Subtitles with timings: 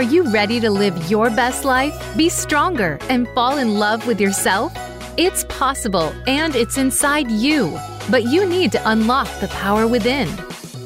[0.00, 4.18] Are you ready to live your best life, be stronger, and fall in love with
[4.18, 4.72] yourself?
[5.18, 7.78] It's possible and it's inside you,
[8.10, 10.26] but you need to unlock the power within.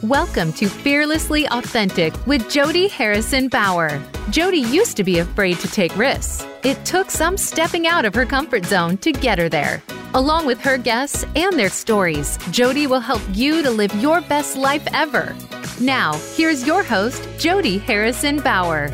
[0.05, 4.03] Welcome to Fearlessly Authentic with Jody Harrison Bauer.
[4.29, 6.47] Jody used to be afraid to take risks.
[6.63, 9.83] It took some stepping out of her comfort zone to get her there.
[10.13, 14.59] Along with her guests and their stories, Jody will help you to live your best
[14.59, 15.35] life ever.
[15.81, 18.89] Now, here's your host, Jody Harrison Bauer.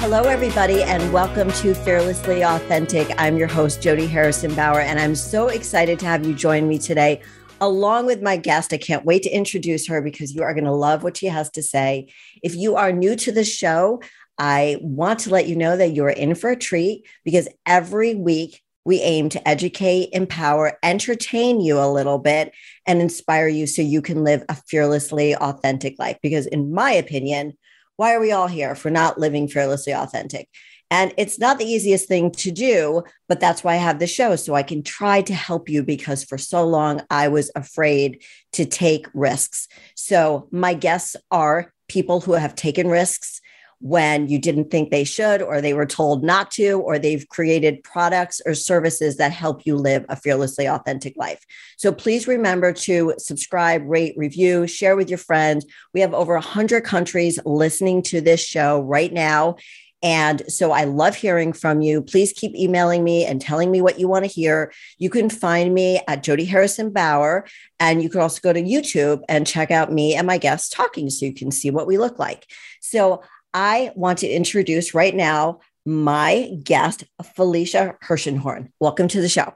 [0.00, 3.12] Hello, everybody, and welcome to Fearlessly Authentic.
[3.18, 6.78] I'm your host, Jody Harrison Bauer, and I'm so excited to have you join me
[6.78, 7.20] today,
[7.60, 8.72] along with my guest.
[8.72, 11.50] I can't wait to introduce her because you are going to love what she has
[11.50, 12.12] to say.
[12.42, 14.00] If you are new to the show,
[14.38, 18.62] I want to let you know that you're in for a treat because every week
[18.84, 22.52] we aim to educate, empower, entertain you a little bit,
[22.86, 26.16] and inspire you so you can live a fearlessly authentic life.
[26.22, 27.52] Because, in my opinion,
[27.96, 30.48] why are we all here if we're not living fearlessly authentic?
[30.90, 34.34] And it's not the easiest thing to do, but that's why I have the show.
[34.36, 38.64] So I can try to help you because for so long I was afraid to
[38.64, 39.68] take risks.
[39.94, 43.40] So my guests are people who have taken risks
[43.82, 47.82] when you didn't think they should, or they were told not to, or they've created
[47.82, 51.42] products or services that help you live a fearlessly authentic life.
[51.78, 55.64] So please remember to subscribe, rate, review, share with your friends.
[55.94, 59.56] We have over 100 countries listening to this show right now.
[60.02, 62.02] And so I love hearing from you.
[62.02, 64.72] Please keep emailing me and telling me what you want to hear.
[64.98, 67.46] You can find me at Jody Harrison Bauer.
[67.78, 71.10] And you can also go to YouTube and check out me and my guests talking
[71.10, 72.46] so you can see what we look like.
[72.80, 78.70] So I want to introduce right now my guest, Felicia Hershenhorn.
[78.80, 79.54] Welcome to the show.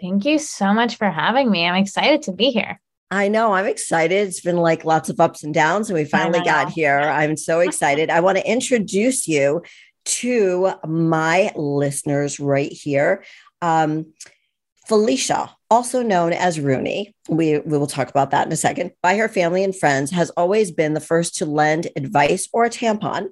[0.00, 1.66] Thank you so much for having me.
[1.66, 2.80] I'm excited to be here.
[3.12, 3.52] I know.
[3.52, 4.26] I'm excited.
[4.26, 6.98] It's been like lots of ups and downs, and we finally got here.
[6.98, 8.08] I'm so excited.
[8.08, 9.62] I want to introduce you
[10.04, 13.22] to my listeners right here.
[13.60, 14.14] Um,
[14.88, 19.18] Felicia, also known as Runi, we, we will talk about that in a second, by
[19.18, 23.28] her family and friends, has always been the first to lend advice or a tampon,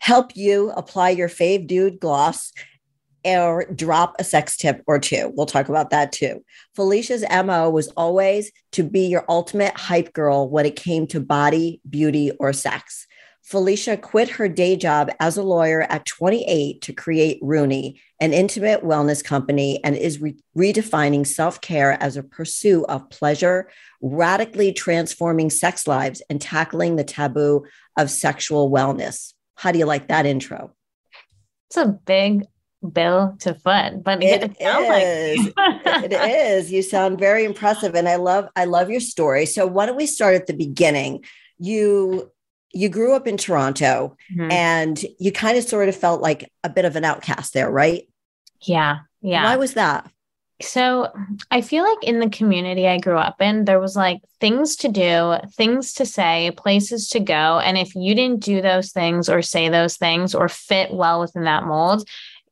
[0.00, 2.52] help you apply your fave dude gloss,
[3.26, 5.32] or drop a sex tip or two.
[5.34, 6.44] We'll talk about that too.
[6.74, 11.80] Felicia's MO was always to be your ultimate hype girl when it came to body,
[11.88, 13.06] beauty, or sex.
[13.46, 18.82] Felicia quit her day job as a lawyer at 28 to create Runi, an intimate
[18.82, 23.70] wellness company, and is re- redefining self care as a pursuit of pleasure,
[24.02, 27.64] radically transforming sex lives, and tackling the taboo
[27.96, 29.32] of sexual wellness.
[29.54, 30.72] How do you like that intro?
[31.68, 32.46] It's a big
[32.92, 35.52] bill to foot, but it, it is.
[35.56, 36.70] Like- it is.
[36.70, 39.46] You sound very impressive, and I love I love your story.
[39.46, 41.24] So why don't we start at the beginning?
[41.58, 42.30] You
[42.72, 44.50] you grew up in Toronto mm-hmm.
[44.50, 48.06] and you kind of sort of felt like a bit of an outcast there, right?
[48.60, 48.98] Yeah.
[49.22, 49.44] Yeah.
[49.44, 50.10] Why was that?
[50.62, 51.12] So
[51.50, 54.88] I feel like in the community I grew up in, there was like things to
[54.88, 57.58] do, things to say, places to go.
[57.58, 61.44] And if you didn't do those things or say those things or fit well within
[61.44, 62.08] that mold,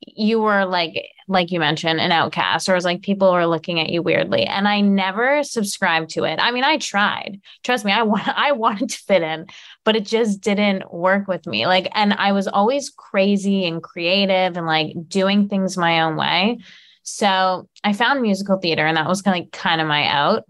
[0.07, 3.81] you were like like you mentioned an outcast or it was like people were looking
[3.81, 6.39] at you weirdly and i never subscribed to it.
[6.41, 7.41] I mean i tried.
[7.63, 9.47] Trust me i want i wanted to fit in
[9.85, 11.67] but it just didn't work with me.
[11.67, 16.59] Like and i was always crazy and creative and like doing things my own way.
[17.03, 20.45] So i found musical theater and that was kind of like kind of my out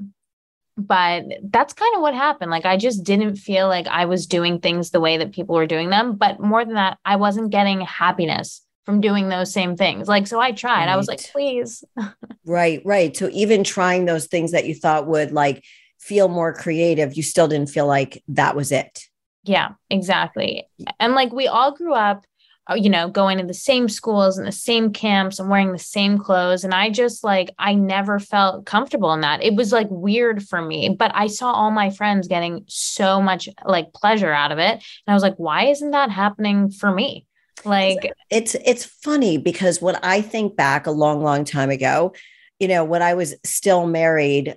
[0.77, 2.51] but that's kind of what happened.
[2.51, 5.67] Like i just didn't feel like i was doing things the way that people were
[5.67, 10.09] doing them but more than that i wasn't getting happiness from doing those same things.
[10.09, 10.87] Like, so I tried.
[10.87, 10.89] Right.
[10.89, 11.85] I was like, please.
[12.47, 13.17] right, right.
[13.17, 15.65] So even trying those things that you thought would like
[15.99, 19.05] feel more creative, you still didn't feel like that was it.
[19.45, 20.69] Yeah, exactly.
[21.01, 22.25] And like we all grew up,
[22.71, 25.79] uh, you know, going to the same schools and the same camps and wearing the
[25.79, 26.65] same clothes.
[26.65, 29.43] And I just like, I never felt comfortable in that.
[29.43, 33.51] It was like weird for me, but I saw all my friends getting so much
[33.67, 34.73] like pleasure out of it.
[34.73, 37.27] And I was like, why isn't that happening for me?
[37.65, 42.15] Like it's it's funny because when I think back a long, long time ago,
[42.59, 44.57] you know, when I was still married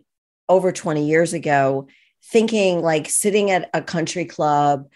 [0.50, 1.88] over 20 years ago,
[2.24, 4.90] thinking like sitting at a country club,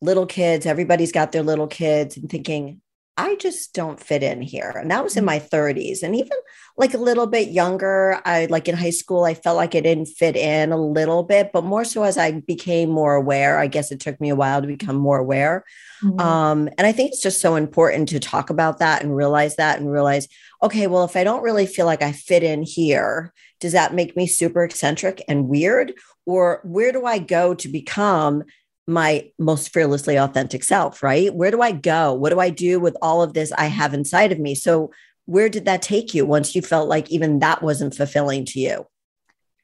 [0.00, 2.80] little kids, everybody's got their little kids, and thinking,
[3.18, 4.70] I just don't fit in here.
[4.70, 6.04] And that was in my 30s.
[6.04, 6.38] And even
[6.76, 10.06] like a little bit younger, I like in high school, I felt like I didn't
[10.06, 13.58] fit in a little bit, but more so as I became more aware.
[13.58, 15.64] I guess it took me a while to become more aware.
[16.00, 16.20] Mm-hmm.
[16.20, 19.80] Um, and I think it's just so important to talk about that and realize that
[19.80, 20.28] and realize,
[20.62, 24.16] okay, well, if I don't really feel like I fit in here, does that make
[24.16, 25.92] me super eccentric and weird?
[26.24, 28.44] Or where do I go to become
[28.88, 31.32] my most fearlessly authentic self, right?
[31.32, 32.14] Where do I go?
[32.14, 34.54] What do I do with all of this I have inside of me?
[34.54, 34.90] So,
[35.26, 38.86] where did that take you once you felt like even that wasn't fulfilling to you?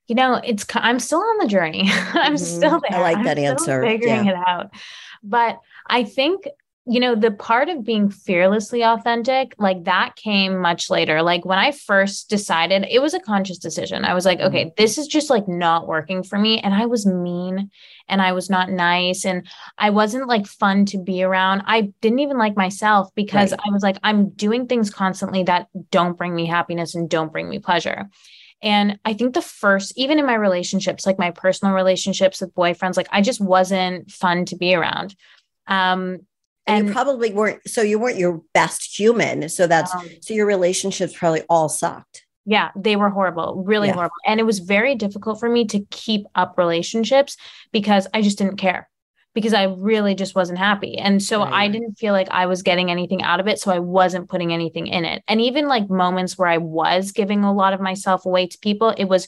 [0.06, 1.88] You know, it's I'm still on the journey.
[1.90, 2.36] I'm mm-hmm.
[2.36, 3.00] still there.
[3.00, 3.82] I like that I'm answer.
[3.82, 4.32] Figuring yeah.
[4.32, 4.74] it out.
[5.22, 6.46] But I think
[6.86, 11.22] you know, the part of being fearlessly authentic, like that came much later.
[11.22, 14.04] Like when I first decided, it was a conscious decision.
[14.04, 14.74] I was like, okay, mm-hmm.
[14.76, 16.60] this is just like not working for me.
[16.60, 17.70] And I was mean
[18.06, 19.46] and I was not nice and
[19.78, 21.62] I wasn't like fun to be around.
[21.66, 23.60] I didn't even like myself because right.
[23.66, 27.48] I was like, I'm doing things constantly that don't bring me happiness and don't bring
[27.48, 28.10] me pleasure.
[28.60, 32.98] And I think the first, even in my relationships, like my personal relationships with boyfriends,
[32.98, 35.16] like I just wasn't fun to be around.
[35.66, 36.26] Um,
[36.66, 39.48] and, and you probably weren't so you weren't your best human.
[39.48, 42.24] So that's um, so your relationships probably all sucked.
[42.46, 43.94] Yeah they were horrible really yeah.
[43.94, 44.14] horrible.
[44.26, 47.36] And it was very difficult for me to keep up relationships
[47.72, 48.88] because i just didn't care
[49.34, 50.96] because i really just wasn't happy.
[50.96, 51.52] And so right.
[51.52, 54.52] i didn't feel like i was getting anything out of it so i wasn't putting
[54.52, 55.22] anything in it.
[55.28, 58.90] And even like moments where i was giving a lot of myself away to people
[58.90, 59.26] it was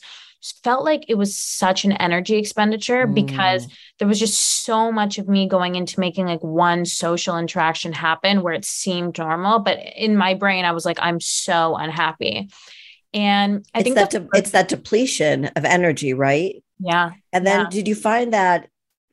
[0.63, 3.13] felt like it was such an energy expenditure mm.
[3.13, 3.67] because
[3.99, 8.41] there was just so much of me going into making like one social interaction happen
[8.41, 9.59] where it seemed normal.
[9.59, 12.49] But in my brain, I was like, I'm so unhappy.
[13.13, 16.63] And I it's think that de- it's that depletion of energy, right?
[16.79, 17.11] Yeah.
[17.33, 17.69] And then yeah.
[17.69, 18.69] did you find that?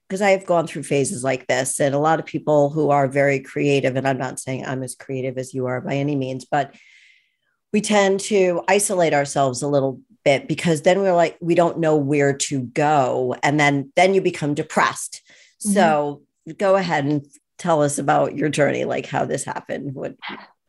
[0.07, 3.09] Because I have gone through phases like this, and a lot of people who are
[3.09, 6.45] very creative, and I'm not saying I'm as creative as you are by any means,
[6.45, 6.75] but
[7.73, 11.97] we tend to isolate ourselves a little bit because then we're like we don't know
[11.97, 13.37] where to go.
[13.43, 15.23] And then then you become depressed.
[15.65, 15.75] Mm-hmm.
[15.75, 16.23] so
[16.59, 17.25] go ahead and
[17.59, 19.95] tell us about your journey like how this happened.
[19.95, 20.17] What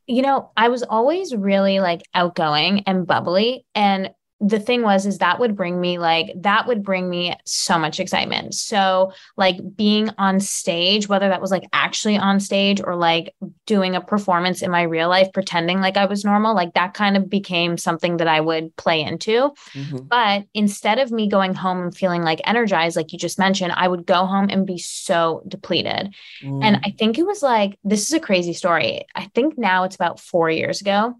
[0.08, 3.66] you know i was always really like outgoing and bubbly.
[3.74, 4.12] And
[4.42, 8.00] the thing was is that would bring me like that would bring me so much
[8.00, 8.54] excitement.
[8.54, 13.34] So like being on stage whether that was like actually on stage or like
[13.66, 17.18] doing a performance in my real life pretending like i was normal like that kind
[17.18, 19.52] of became something that i would play into.
[19.74, 19.98] Mm-hmm.
[20.08, 23.88] but instead of me going home and feeling like energized like you just mentioned i
[23.88, 26.14] would go home and be so depleted.
[26.44, 26.64] Mm.
[26.64, 29.06] and i think it was like this is a crazy story.
[29.14, 31.16] I think now it's about 4 years ago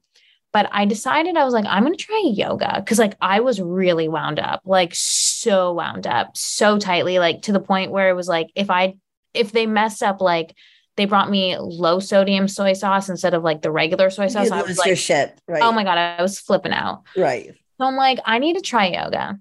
[0.56, 3.60] but I decided I was like, I'm going to try yoga because like I was
[3.60, 8.14] really wound up, like so wound up, so tightly, like to the point where it
[8.14, 8.96] was like, if I,
[9.34, 10.56] if they messed up, like
[10.96, 14.50] they brought me low sodium soy sauce instead of like the regular soy sauce.
[14.50, 15.38] I was like, shit.
[15.46, 15.62] Right.
[15.62, 15.98] Oh my God.
[15.98, 17.04] I was flipping out.
[17.18, 17.54] Right.
[17.78, 19.38] So I'm like, I need to try yoga.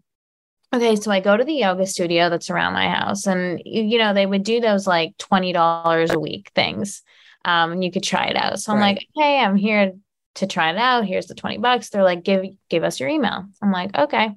[0.75, 4.12] Okay, so I go to the yoga studio that's around my house, and you know
[4.12, 7.05] they would do those like twenty dollars a week things,
[7.44, 8.58] um, and you could try it out.
[8.58, 8.96] So I'm right.
[8.96, 9.93] like, okay, I'm here
[10.34, 11.06] to try it out.
[11.06, 11.90] Here's the 20 bucks.
[11.90, 13.46] They're like, give, give us your email.
[13.62, 14.31] I'm like, okay.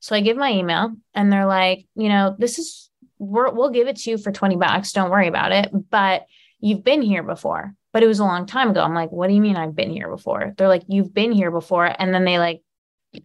[0.00, 3.88] So I give my email and they're like, you know, this is, we're, we'll give
[3.88, 4.92] it to you for 20 bucks.
[4.92, 5.70] Don't worry about it.
[5.90, 6.26] But
[6.58, 8.82] you've been here before, but it was a long time ago.
[8.82, 10.54] I'm like, what do you mean I've been here before?
[10.56, 11.94] They're like, you've been here before.
[11.98, 12.62] And then they like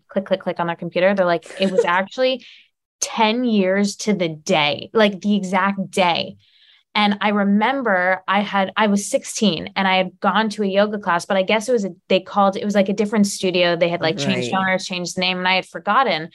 [0.08, 1.14] click, click, click on their computer.
[1.14, 2.46] They're like, it was actually
[3.02, 6.38] 10 years to the day, like the exact day
[6.96, 10.98] and I remember I had, I was 16 and I had gone to a yoga
[10.98, 13.76] class, but I guess it was, a, they called, it was like a different studio.
[13.76, 14.62] They had like changed right.
[14.62, 16.30] owners, changed the name, and I had forgotten.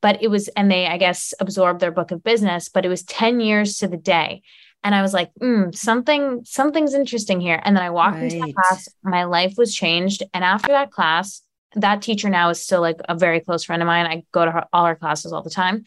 [0.00, 3.02] But it was, and they, I guess, absorbed their book of business, but it was
[3.02, 4.42] 10 years to the day.
[4.84, 7.60] And I was like, mm, something, something's interesting here.
[7.64, 8.32] And then I walked right.
[8.32, 10.22] into that class, my life was changed.
[10.32, 11.42] And after that class,
[11.74, 14.06] that teacher now is still like a very close friend of mine.
[14.06, 15.84] I go to her, all her classes all the time.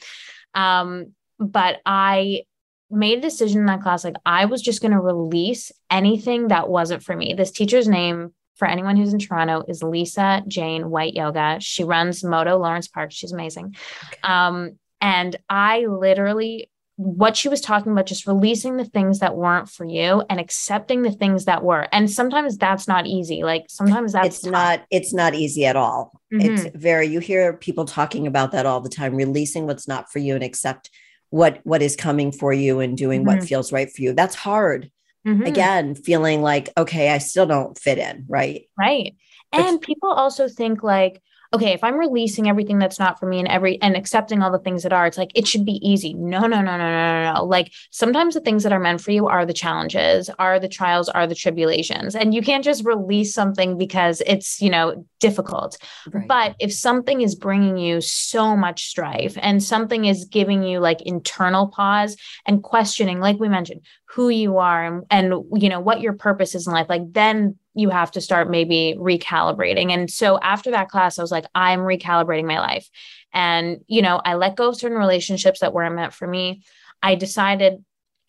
[0.53, 2.43] Um, but I
[2.91, 6.69] made a decision in that class like I was just going to release anything that
[6.69, 7.33] wasn't for me.
[7.33, 11.57] This teacher's name for anyone who's in Toronto is Lisa Jane White Yoga.
[11.59, 13.11] She runs Moto Lawrence Park.
[13.11, 13.75] She's amazing.
[14.07, 14.21] Okay.
[14.23, 19.67] Um, and I literally what she was talking about just releasing the things that weren't
[19.67, 24.11] for you and accepting the things that were and sometimes that's not easy like sometimes
[24.11, 24.51] that's it's tough.
[24.51, 26.47] not it's not easy at all mm-hmm.
[26.47, 30.19] it's very you hear people talking about that all the time releasing what's not for
[30.19, 30.91] you and accept
[31.31, 33.39] what what is coming for you and doing mm-hmm.
[33.39, 34.91] what feels right for you that's hard
[35.25, 35.43] mm-hmm.
[35.43, 39.15] again feeling like okay i still don't fit in right right
[39.51, 41.21] and people also think like
[41.53, 44.59] okay, if I'm releasing everything that's not for me and every and accepting all the
[44.59, 46.13] things that are, it's like it should be easy.
[46.13, 47.45] No, no, no, no, no, no, no.
[47.45, 51.09] Like sometimes the things that are meant for you are the challenges, are the trials,
[51.09, 52.15] are the tribulations.
[52.15, 55.77] And you can't just release something because it's, you know, difficult.
[56.11, 56.27] Right.
[56.27, 61.01] But if something is bringing you so much strife and something is giving you like
[61.01, 62.15] internal pause
[62.45, 66.55] and questioning, like we mentioned, who you are and, and you know what your purpose
[66.55, 69.91] is in life, like then you have to start maybe recalibrating.
[69.91, 72.89] And so after that class, I was like, I'm recalibrating my life.
[73.33, 76.63] And, you know, I let go of certain relationships that weren't meant for me.
[77.01, 77.83] I decided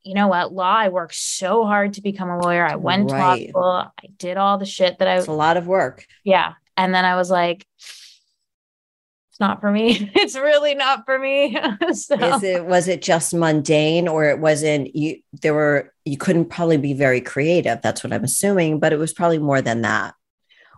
[0.04, 2.66] you know what, law, I worked so hard to become a lawyer.
[2.66, 3.46] I went right.
[3.52, 6.06] to law school, I did all the shit that I was a lot of work.
[6.24, 6.54] Yeah.
[6.76, 10.10] And then I was like, it's not for me.
[10.14, 11.56] it's really not for me.
[11.92, 12.14] so.
[12.16, 16.76] Is it was it just mundane or it wasn't you there were you couldn't probably
[16.76, 17.80] be very creative.
[17.82, 20.14] That's what I'm assuming, but it was probably more than that.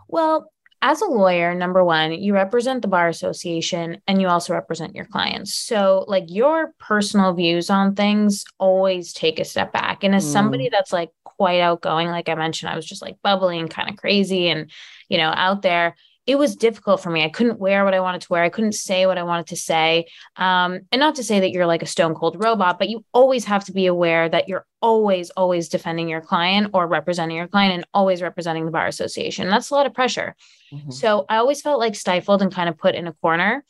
[0.09, 0.51] Well,
[0.83, 5.07] as a lawyer, number one, you represent the bar association and you also represent your
[5.07, 5.55] clients.
[5.55, 10.05] So, like, your personal views on things always take a step back.
[10.05, 10.33] And as mm.
[10.33, 13.89] somebody that's like quite outgoing, like I mentioned, I was just like bubbly and kind
[13.89, 14.71] of crazy and,
[15.09, 17.23] you know, out there it was difficult for me.
[17.23, 18.43] I couldn't wear what I wanted to wear.
[18.43, 20.07] I couldn't say what I wanted to say.
[20.37, 23.45] Um, and not to say that you're like a stone cold robot, but you always
[23.45, 27.75] have to be aware that you're always, always defending your client or representing your client
[27.75, 29.51] and always representing the bar association.
[29.51, 30.35] That's a lot of pressure.
[30.73, 30.91] Mm-hmm.
[30.91, 33.65] So I always felt like stifled and kind of put in a corner.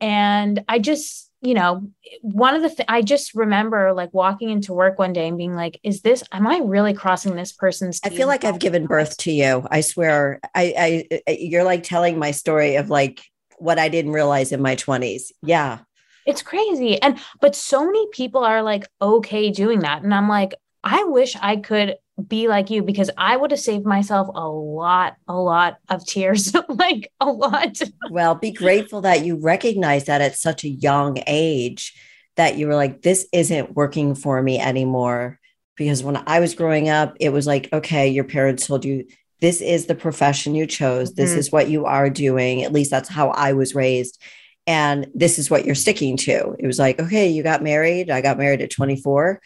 [0.00, 1.88] And I just, you know,
[2.22, 5.54] one of the th- I just remember like walking into work one day and being
[5.54, 6.24] like, "Is this?
[6.32, 9.66] Am I really crossing this person's?" I feel like I've given birth to you.
[9.70, 13.22] I swear, I, I, you're like telling my story of like
[13.58, 15.32] what I didn't realize in my twenties.
[15.42, 15.78] Yeah,
[16.26, 20.54] it's crazy, and but so many people are like okay doing that, and I'm like,
[20.82, 21.96] I wish I could
[22.26, 26.52] be like you because I would have saved myself a lot, a lot of tears,
[26.68, 27.80] like a lot.
[28.10, 31.94] Well, be grateful that you recognize that at such a young age
[32.36, 35.38] that you were like, this isn't working for me anymore.
[35.76, 39.06] Because when I was growing up, it was like, okay, your parents told you
[39.40, 41.38] this is the profession you chose, this mm-hmm.
[41.38, 42.64] is what you are doing.
[42.64, 44.20] At least that's how I was raised.
[44.66, 46.56] And this is what you're sticking to.
[46.58, 48.10] It was like, okay, you got married.
[48.10, 49.40] I got married at 24.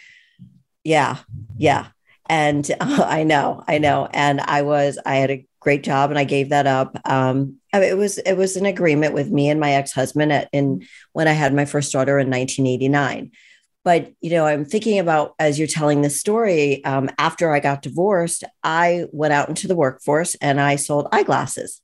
[0.85, 1.19] Yeah.
[1.59, 1.89] Yeah
[2.33, 4.09] and uh, I know, I know.
[4.11, 6.99] And I was, I had a great job and I gave that up.
[7.05, 11.29] Um, it was, it was an agreement with me and my ex-husband at, in when
[11.29, 13.33] I had my first daughter in 1989.
[13.85, 17.83] But, you know, I'm thinking about as you're telling this story, um, after I got
[17.83, 21.83] divorced, I went out into the workforce and I sold eyeglasses.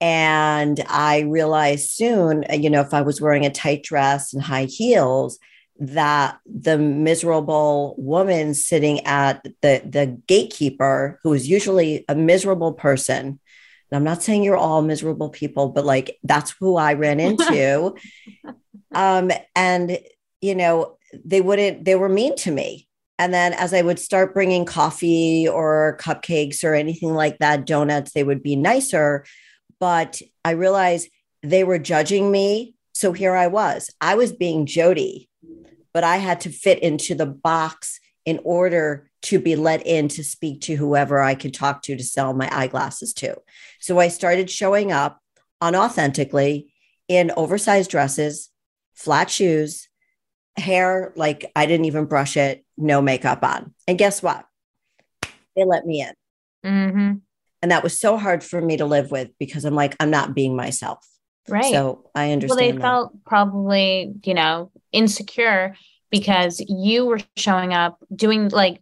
[0.00, 4.64] And I realized soon, you know, if I was wearing a tight dress and high
[4.64, 5.38] heels,
[5.82, 13.26] that the miserable woman sitting at the, the gatekeeper, who is usually a miserable person,
[13.26, 17.96] and I'm not saying you're all miserable people, but like that's who I ran into.
[18.94, 19.98] um, and,
[20.40, 22.86] you know, they wouldn't, they were mean to me.
[23.18, 28.12] And then as I would start bringing coffee or cupcakes or anything like that, donuts,
[28.12, 29.24] they would be nicer.
[29.80, 31.08] But I realized
[31.42, 32.76] they were judging me.
[32.94, 33.90] So here I was.
[34.00, 35.28] I was being Jody
[35.92, 40.24] but I had to fit into the box in order to be let in to
[40.24, 43.36] speak to whoever I could talk to to sell my eyeglasses to.
[43.80, 45.20] So I started showing up
[45.62, 46.66] unauthentically
[47.08, 48.50] in oversized dresses,
[48.94, 49.88] flat shoes,
[50.56, 53.74] hair like I didn't even brush it, no makeup on.
[53.86, 54.46] And guess what?
[55.56, 56.14] They let me in.
[56.64, 57.12] Mm-hmm.
[57.62, 60.34] And that was so hard for me to live with because I'm like, I'm not
[60.34, 61.06] being myself.
[61.48, 61.72] Right.
[61.72, 62.50] So I understand.
[62.50, 62.80] Well, they that.
[62.80, 65.74] felt probably, you know, insecure
[66.10, 68.80] because you were showing up doing like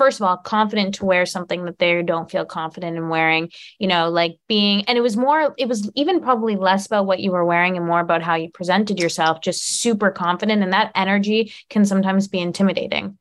[0.00, 3.86] first of all confident to wear something that they don't feel confident in wearing you
[3.86, 7.30] know like being and it was more it was even probably less about what you
[7.30, 11.52] were wearing and more about how you presented yourself just super confident and that energy
[11.68, 13.18] can sometimes be intimidating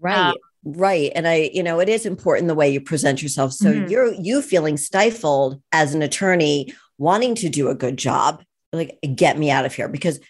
[0.00, 3.52] right um, right and i you know it is important the way you present yourself
[3.52, 3.88] so mm-hmm.
[3.88, 9.38] you're you feeling stifled as an attorney wanting to do a good job like get
[9.38, 10.20] me out of here because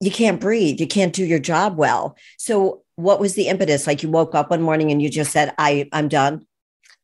[0.00, 2.16] you can't breathe you can't do your job well.
[2.38, 3.86] So what was the impetus?
[3.86, 6.46] Like you woke up one morning and you just said i i'm done.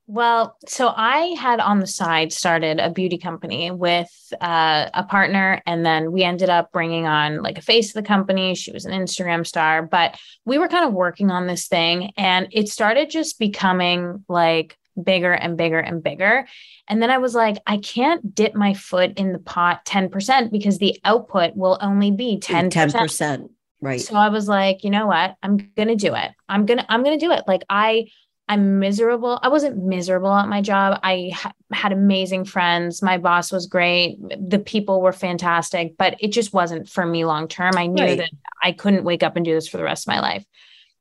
[0.06, 5.62] Well, so I had on the side started a beauty company with uh, a partner,
[5.66, 8.56] and then we ended up bringing on like a face of the company.
[8.56, 12.48] She was an Instagram star, but we were kind of working on this thing, and
[12.50, 16.47] it started just becoming like bigger and bigger and bigger.
[16.88, 20.78] And then I was like, I can't dip my foot in the pot 10% because
[20.78, 22.70] the output will only be 10%.
[22.70, 23.49] 10%.
[23.80, 24.00] Right.
[24.00, 25.37] So I was like, you know what?
[25.42, 26.30] I'm going to do it.
[26.49, 27.44] I'm going to, I'm going to do it.
[27.47, 28.09] Like I,
[28.50, 29.38] I'm miserable.
[29.42, 30.99] I wasn't miserable at my job.
[31.04, 33.00] I ha- had amazing friends.
[33.00, 34.18] My boss was great.
[34.20, 37.76] The people were fantastic, but it just wasn't for me long term.
[37.76, 38.18] I knew right.
[38.18, 38.30] that
[38.61, 40.44] I couldn't wake up and do this for the rest of my life.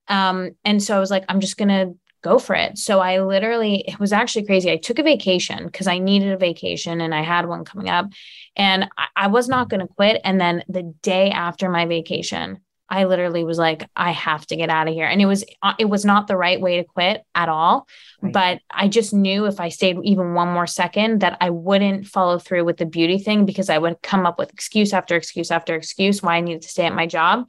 [0.07, 2.77] Um, and so I was like, I'm just going to go for it.
[2.77, 4.71] So I literally, it was actually crazy.
[4.71, 8.07] I took a vacation because I needed a vacation and I had one coming up
[8.55, 10.21] and I, I was not going to quit.
[10.23, 12.59] And then the day after my vacation,
[12.91, 15.05] I literally was like, I have to get out of here.
[15.05, 17.87] And it was, uh, it was not the right way to quit at all.
[18.21, 18.33] Right.
[18.33, 22.39] But I just knew if I stayed even one more second that I wouldn't follow
[22.39, 25.75] through with the beauty thing because I would come up with excuse after excuse after
[25.75, 27.47] excuse why I needed to stay at my job.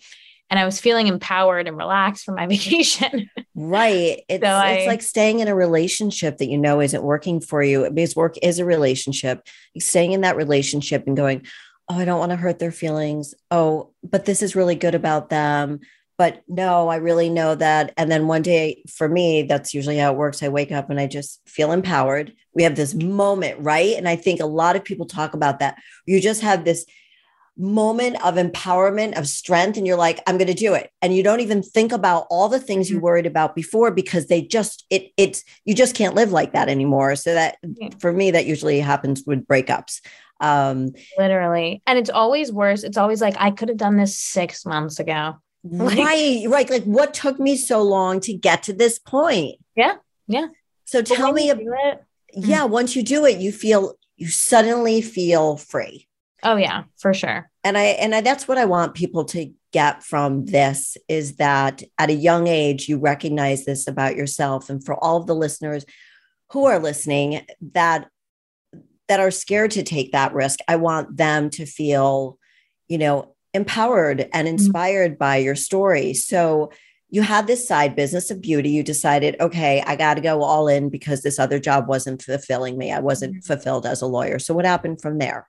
[0.51, 3.31] And I was feeling empowered and relaxed from my vacation.
[3.55, 4.23] right.
[4.29, 7.63] It's, so I, it's like staying in a relationship that you know isn't working for
[7.63, 9.47] you because work is a relationship.
[9.79, 11.47] Staying in that relationship and going,
[11.89, 13.35] oh, I don't want to hurt their feelings.
[13.51, 15.81] Oh, but this is really good about them.
[16.17, 17.95] But no, I really know that.
[17.97, 20.43] And then one day for me, that's usually how it works.
[20.43, 22.35] I wake up and I just feel empowered.
[22.55, 23.97] We have this moment, right?
[23.97, 25.79] And I think a lot of people talk about that.
[26.07, 26.85] You just have this
[27.61, 30.91] moment of empowerment of strength and you're like i'm going to do it.
[31.03, 33.05] And you don't even think about all the things you mm-hmm.
[33.05, 37.17] worried about before because they just it it's you just can't live like that anymore.
[37.17, 37.57] So that
[37.99, 40.01] for me that usually happens with breakups.
[40.41, 41.83] Um literally.
[41.87, 42.83] And it's always worse.
[42.83, 45.37] It's always like i could have done this 6 months ago.
[45.63, 46.71] Like, right right.
[46.71, 49.57] Like what took me so long to get to this point?
[49.77, 50.47] Yeah yeah.
[50.85, 52.05] So tell me about it.
[52.33, 52.73] yeah mm-hmm.
[52.73, 56.07] once you do it you feel you suddenly feel free
[56.43, 57.51] Oh yeah, for sure.
[57.65, 61.83] And I and I, that's what I want people to get from this is that
[61.99, 65.85] at a young age you recognize this about yourself and for all of the listeners
[66.51, 68.09] who are listening that
[69.09, 72.39] that are scared to take that risk, I want them to feel,
[72.89, 74.55] you know, empowered and mm-hmm.
[74.55, 75.19] inspired mm-hmm.
[75.19, 76.15] by your story.
[76.15, 76.71] So
[77.09, 78.71] you had this side business of beauty.
[78.71, 82.79] You decided, okay, I got to go all in because this other job wasn't fulfilling
[82.79, 82.93] me.
[82.93, 83.41] I wasn't mm-hmm.
[83.41, 84.39] fulfilled as a lawyer.
[84.39, 85.49] So what happened from there?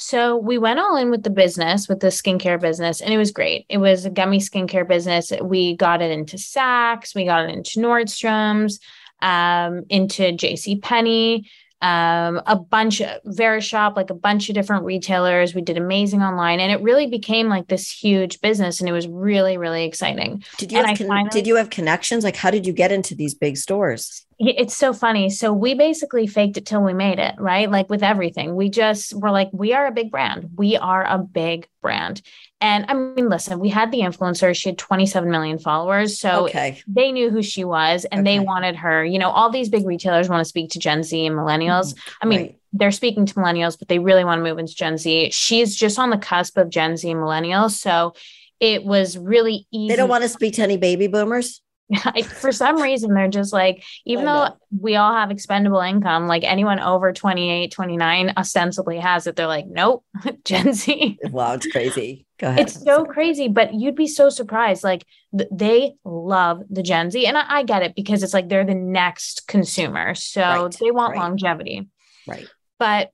[0.00, 3.30] So we went all in with the business, with the skincare business, and it was
[3.30, 3.66] great.
[3.68, 5.32] It was a gummy skincare business.
[5.42, 8.80] We got it into Saks, we got it into Nordstrom's,
[9.22, 10.78] um, into J.C.
[10.80, 11.46] Penney
[11.82, 15.54] um, a bunch of Verishop, like a bunch of different retailers.
[15.54, 19.08] We did amazing online, and it really became like this huge business, and it was
[19.08, 20.44] really, really exciting.
[20.58, 22.22] Did you have con- finally, did you have connections?
[22.22, 24.26] Like, how did you get into these big stores?
[24.42, 25.28] It's so funny.
[25.28, 27.70] So we basically faked it till we made it, right?
[27.70, 30.50] Like with everything, we just were like, we are a big brand.
[30.56, 32.22] We are a big brand,
[32.62, 34.54] and I mean, listen, we had the influencer.
[34.54, 36.18] She had 27 million followers.
[36.18, 36.82] So okay.
[36.86, 38.38] they knew who she was and okay.
[38.38, 39.02] they wanted her.
[39.02, 41.94] You know, all these big retailers want to speak to Gen Z and millennials.
[41.94, 42.18] Mm-hmm.
[42.20, 42.58] I mean, right.
[42.74, 45.30] they're speaking to millennials, but they really want to move into Gen Z.
[45.30, 47.72] She's just on the cusp of Gen Z and millennials.
[47.72, 48.12] So
[48.60, 49.88] it was really easy.
[49.88, 51.62] They don't want to speak to any baby boomers.
[52.24, 54.48] for some reason they're just like even though
[54.78, 59.36] we all have expendable income like anyone over 28 29 ostensibly has it.
[59.36, 60.04] They're like nope
[60.44, 61.18] gen z.
[61.30, 62.26] Wow it's crazy.
[62.38, 62.60] Go ahead.
[62.60, 64.84] It's so crazy but you'd be so surprised.
[64.84, 65.04] Like
[65.36, 68.64] th- they love the gen z and I-, I, get it because it's like they're
[68.64, 70.76] the next consumer so right.
[70.80, 71.20] they want right.
[71.20, 71.88] longevity.
[72.26, 72.48] Right.
[72.78, 73.10] But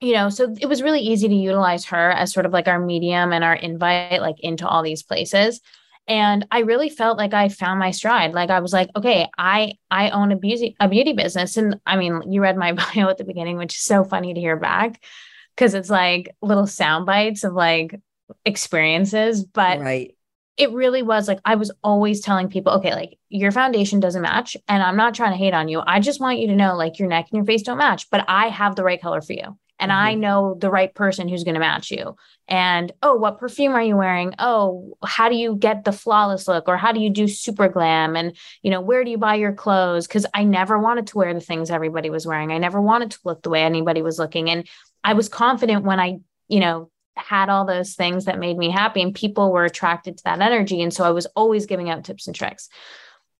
[0.00, 2.78] you know so it was really easy to utilize her as sort of like our
[2.78, 5.60] medium and our invite like into all these places
[6.08, 9.72] and i really felt like i found my stride like i was like okay i
[9.90, 13.18] i own a beauty a beauty business and i mean you read my bio at
[13.18, 15.00] the beginning which is so funny to hear back
[15.54, 17.94] because it's like little sound bites of like
[18.44, 20.14] experiences but right
[20.56, 24.56] it really was like I was always telling people, okay, like your foundation doesn't match.
[24.66, 25.80] And I'm not trying to hate on you.
[25.86, 28.24] I just want you to know like your neck and your face don't match, but
[28.26, 30.00] I have the right color for you and mm-hmm.
[30.00, 32.16] I know the right person who's going to match you.
[32.48, 34.34] And oh, what perfume are you wearing?
[34.38, 38.16] Oh, how do you get the flawless look or how do you do super glam?
[38.16, 40.06] And, you know, where do you buy your clothes?
[40.06, 42.50] Because I never wanted to wear the things everybody was wearing.
[42.50, 44.50] I never wanted to look the way anybody was looking.
[44.50, 44.66] And
[45.04, 49.02] I was confident when I, you know, had all those things that made me happy
[49.02, 50.80] and people were attracted to that energy.
[50.80, 52.68] And so I was always giving out tips and tricks.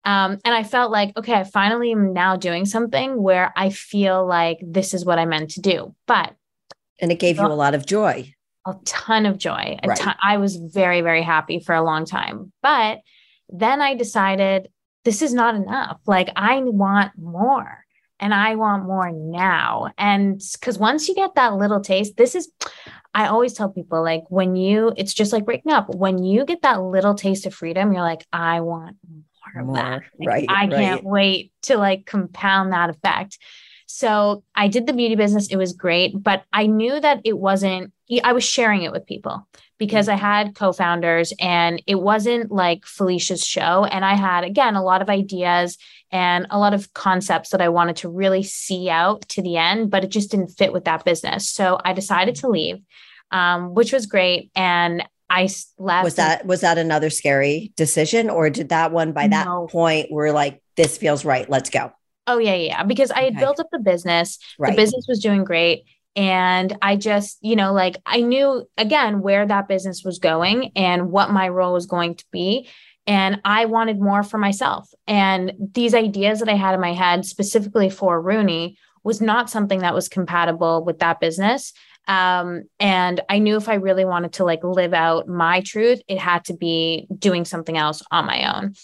[0.09, 4.27] Um, and I felt like, okay, I finally am now doing something where I feel
[4.27, 5.95] like this is what I meant to do.
[6.07, 6.35] But
[6.99, 8.35] and it gave you a lot of joy.
[8.67, 9.77] A ton of joy.
[9.87, 9.99] Right.
[9.99, 12.53] Ton, I was very, very happy for a long time.
[12.63, 13.01] But
[13.51, 14.69] then I decided
[15.05, 16.01] this is not enough.
[16.07, 17.85] Like I want more
[18.19, 19.93] and I want more now.
[19.99, 22.51] And because once you get that little taste, this is,
[23.13, 25.95] I always tell people like when you, it's just like breaking up.
[25.95, 28.97] When you get that little taste of freedom, you're like, I want
[29.65, 30.07] more, more.
[30.19, 30.47] Like, right.
[30.49, 30.71] I right.
[30.71, 33.39] can't wait to like compound that effect.
[33.87, 35.49] So I did the beauty business.
[35.49, 37.93] It was great, but I knew that it wasn't,
[38.23, 42.85] I was sharing it with people because I had co founders and it wasn't like
[42.85, 43.85] Felicia's show.
[43.85, 45.79] And I had, again, a lot of ideas
[46.11, 49.91] and a lot of concepts that I wanted to really see out to the end,
[49.91, 51.49] but it just didn't fit with that business.
[51.49, 52.81] So I decided to leave,
[53.31, 54.51] um, which was great.
[54.55, 56.05] And I left.
[56.05, 59.67] Was that was that another scary decision, or did that one by that no.
[59.67, 61.49] point were like this feels right?
[61.49, 61.93] Let's go.
[62.27, 62.83] Oh yeah, yeah.
[62.85, 63.41] Because I had okay.
[63.41, 64.39] built up the business.
[64.59, 64.71] Right.
[64.71, 65.85] The business was doing great.
[66.17, 71.11] And I just, you know, like I knew again where that business was going and
[71.11, 72.69] what my role was going to be.
[73.07, 74.91] And I wanted more for myself.
[75.07, 79.79] And these ideas that I had in my head, specifically for Runi, was not something
[79.79, 81.73] that was compatible with that business.
[82.09, 86.19] Um, and I knew if I really wanted to like live out my truth, it
[86.19, 88.75] had to be doing something else on my own.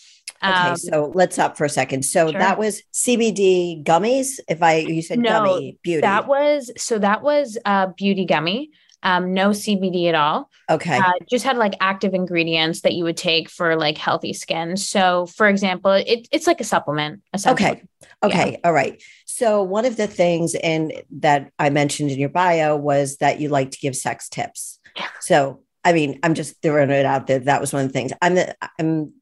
[0.43, 2.05] Okay, Um, so let's stop for a second.
[2.05, 2.39] So Sure.
[2.39, 4.39] that was CBD gummies.
[4.47, 6.03] If I you said No, gummy beauty.
[6.03, 8.71] that was so that was uh beauty gummy.
[9.05, 10.51] Um, no CBD at all.
[10.71, 10.99] okay.
[10.99, 14.77] Uh, just had like active ingredients that you would take for like healthy skin.
[14.77, 17.23] So, for example, it, it's like a supplement.
[17.47, 17.83] Okay.
[18.23, 18.59] Okay.
[18.65, 19.03] All right.
[19.27, 23.51] So one of the things in that I mentioned in your bio was that you
[23.51, 24.81] like to give sex tips.
[24.97, 25.09] Yeah.
[25.21, 27.41] So I mean, I'm just throwing it out there.
[27.41, 28.13] That was one of the things.
[28.23, 29.13] I'm the I'm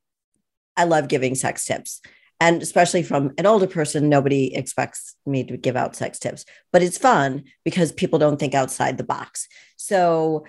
[0.76, 2.00] I love giving sex tips.
[2.42, 6.82] And especially from an older person, nobody expects me to give out sex tips, but
[6.82, 9.46] it's fun because people don't think outside the box.
[9.76, 10.44] So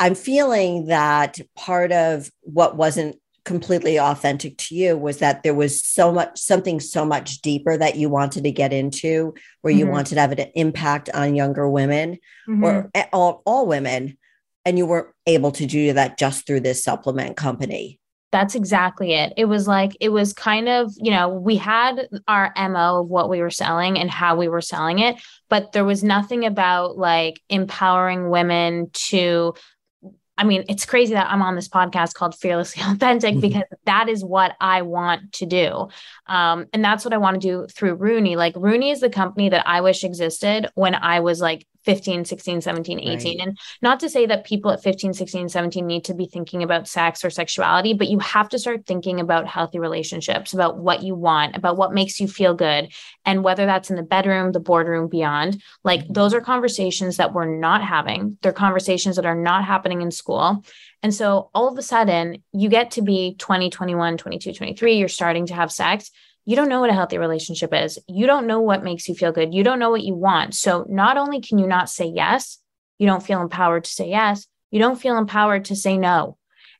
[0.00, 5.84] I'm feeling that part of what wasn't completely authentic to you was that there was
[5.84, 9.90] so much something so much deeper that you wanted to get into where you Mhm.
[9.90, 12.16] wanted to have an impact on younger women
[12.48, 12.64] Mhm.
[12.64, 14.16] or all, all women
[14.64, 18.00] and you weren't able to do that just through this supplement company
[18.32, 19.32] That's exactly it.
[19.36, 23.30] It was like, it was kind of, you know, we had our MO of what
[23.30, 25.16] we were selling and how we were selling it,
[25.48, 29.54] but there was nothing about like empowering women to.
[30.38, 33.40] I mean, it's crazy that I'm on this podcast called Fearlessly Authentic Mhm.
[33.40, 35.88] because that is what I want to do.
[36.26, 38.36] Um, and that's what I want to do through Runi.
[38.36, 42.60] Like, Runi is the company that I wish existed when I was like 15, 16,
[42.60, 43.38] 17, 18.
[43.38, 43.46] Right.
[43.46, 46.88] And not to say that people at 15, 16, 17 need to be thinking about
[46.88, 51.14] sex or sexuality, but you have to start thinking about healthy relationships, about what you
[51.14, 52.92] want, about what makes you feel good.
[53.24, 56.14] And whether that's in the bedroom, the boardroom, beyond, like Mhm.
[56.14, 58.36] those are conversations that we're not having.
[58.42, 60.62] They're conversations that are not happening in school.
[61.02, 65.08] And so all of a sudden, you get to be 20, 21, 22, 23, you're
[65.08, 66.10] starting to have sex.
[66.46, 67.98] You don't know what a healthy relationship is.
[68.08, 69.52] You don't know what makes you feel good.
[69.52, 70.54] You don't know what you want.
[70.54, 72.58] So not only can you not say yes,
[72.98, 76.38] you don't feel empowered to say yes, you don't feel empowered to say no.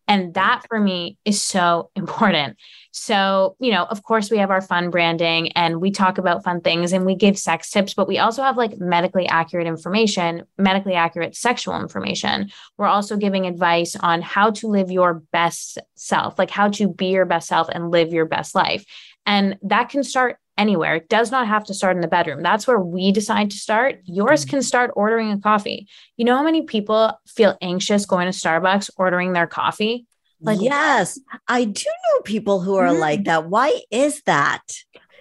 [0.08, 2.56] And that for me is so important.
[2.92, 6.62] So, you know, of course, we have our fun branding and we talk about fun
[6.62, 10.94] things and we give sex tips, but we also have like medically accurate information, medically
[10.94, 12.50] accurate sexual information.
[12.78, 17.08] We're also giving advice on how to live your best self, like how to be
[17.08, 18.86] your best self and live your best life.
[19.26, 20.94] And that can start anywhere.
[20.96, 22.42] It does not have to start in the bedroom.
[22.42, 24.00] That's where we decide to start.
[24.04, 24.48] Yours Mhm.
[24.50, 25.86] can start ordering a coffee.
[26.16, 30.06] You know how many people feel anxious going to Starbucks ordering their coffee?
[30.40, 32.98] Like- yes i do know people who are Mhm.
[32.98, 34.60] like that why is that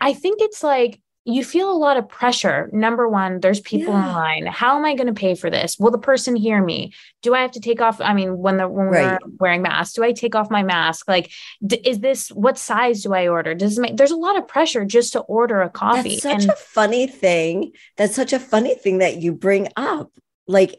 [0.01, 2.69] I think it's like you feel a lot of pressure.
[2.71, 4.07] Number one, there's people Yeah.
[4.09, 4.45] in line.
[4.45, 5.77] How am I going to pay for this?
[5.79, 6.93] Will the person hear me?
[7.23, 7.99] Do I have to take off?
[7.99, 9.19] I mean, when the when Right.
[9.23, 11.07] we're wearing masks, do I take off my mask?
[11.07, 11.31] Like,
[11.65, 13.55] d- is this what size do I order?
[13.55, 16.09] Does make there's a lot of pressure just to order a coffee?
[16.09, 17.71] That's such and a funny thing.
[17.97, 20.11] That's such a funny thing that you bring up.
[20.47, 20.75] Like,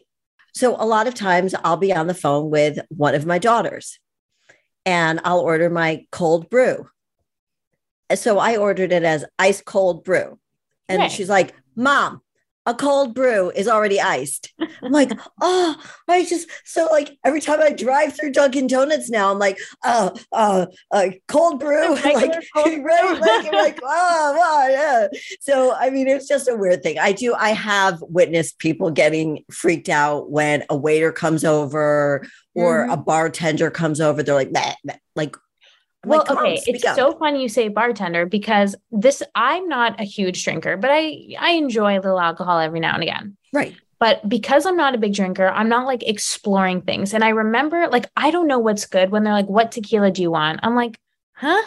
[0.53, 3.99] so a lot of times I'll be on the phone with one of my daughters
[4.85, 6.87] and I'll order my cold brew.
[8.15, 10.39] So I ordered it as ice cold brew.
[10.89, 11.11] And Right.
[11.11, 12.21] she's like, Mom,
[12.65, 14.53] a cold brew is already iced.
[14.83, 15.75] I'm like, oh,
[16.09, 20.09] I just so like every time I drive through Dunkin' Donuts now, I'm like, uh,
[20.33, 25.07] uh, uh cold brew, like, cold right, like, like, oh, oh, yeah.
[25.39, 26.99] So I mean, it's just a weird thing.
[26.99, 27.33] I do.
[27.35, 32.93] I have witnessed people getting freaked out when a waiter comes over or Mhm.
[32.93, 34.23] a bartender comes over.
[34.23, 34.97] They're like, meh, meh.
[35.15, 35.35] like.
[36.07, 36.95] Well, like, come on, okay, it's up.
[36.95, 41.51] so funny you say bartender because this I'm not a huge drinker, but I I
[41.51, 43.37] enjoy a little alcohol every now and again.
[43.53, 43.75] right.
[43.99, 47.15] But because I'm not a big drinker, I'm not like exploring things.
[47.15, 50.21] And I remember, like, I don't know what's good when they're like, What tequila do
[50.21, 50.59] you want?
[50.61, 50.99] I'm like,
[51.33, 51.63] Huh?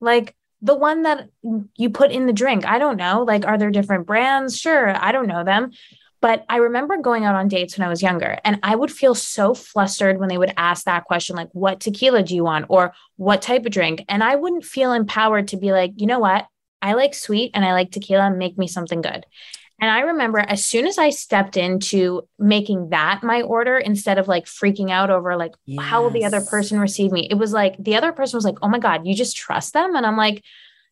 [0.00, 1.28] Like the one that
[1.76, 2.66] you put in the drink.
[2.66, 3.22] I don't know.
[3.22, 4.58] Like, are there different brands?
[4.58, 4.96] Sure.
[4.96, 5.72] I don't know them.
[6.24, 9.14] But I remember going out on dates when I was younger, and I would feel
[9.14, 12.64] so flustered when they would ask that question, like, What tequila do you want?
[12.70, 14.06] Or what type of drink?
[14.08, 16.46] And I wouldn't feel empowered to be like, You know what?
[16.80, 18.30] I like sweet and I like tequila.
[18.30, 19.26] Make me something good.
[19.78, 24.26] And I remember as soon as I stepped into making that my order instead of
[24.26, 27.76] like freaking out over like how will the other person receive me, it was like
[27.78, 30.42] the other person was like, "Oh my god, you just trust them?" And I'm like,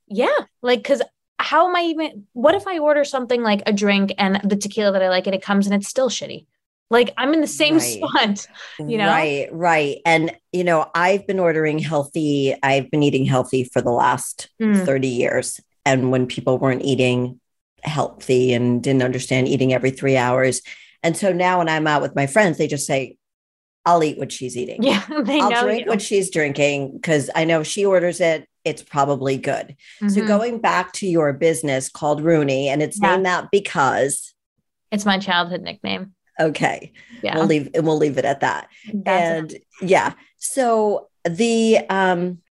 [0.09, 1.01] "Yeah." Like cuz
[1.43, 4.93] how am I even what if I order something like a drink and the tequila
[4.93, 6.47] that I like and it comes and it's still shitty?
[6.91, 7.83] Like I'm in the same Right.
[7.83, 8.47] spot.
[8.79, 9.07] you know?
[9.09, 9.97] Right, right.
[10.05, 14.85] And, you know, I've been ordering healthy, I've been eating healthy for the last Mm.
[14.85, 15.61] 30 years.
[15.85, 17.41] And when people weren't eating
[17.83, 20.63] healthy and didn't understand eating every three hours.
[21.03, 23.17] And so now when I'm out with my friends, they just say,
[23.85, 24.83] I'll eat what she's eating.
[24.83, 25.91] Yeah, they I'll know drink you.
[25.91, 29.77] what she's drinking because I know she orders it, it's probably good.
[30.01, 30.27] So Mhm.
[30.27, 33.13] going back to your business called Runi, and it's Yeah.
[33.13, 34.35] named that because
[34.91, 36.15] It's my childhood nickname.
[36.39, 36.93] Okay.
[37.23, 37.37] Yeah.
[37.37, 38.69] We'll leave and we'll leave it at that.
[38.93, 40.13] That's and yeah.
[40.39, 42.43] So the um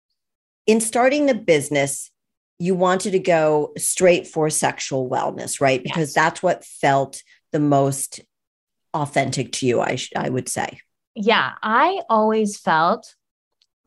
[0.67, 2.11] in starting the business,
[2.59, 5.83] you wanted to go straight for sexual wellness, right?
[5.83, 6.15] Because Yes.
[6.15, 8.21] that's what felt the most
[8.95, 10.81] authentic to you, I sh- I would say.
[11.15, 13.15] yeah, I always felt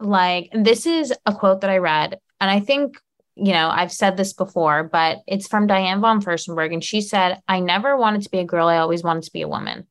[0.04, 2.98] like this is a quote that I read, and I think,
[3.36, 6.74] you know, I've said this before, but it's from Diane von Furstenberg.
[6.74, 9.42] And she said, I never wanted to be a girl, I always wanted to be
[9.42, 9.88] a woman.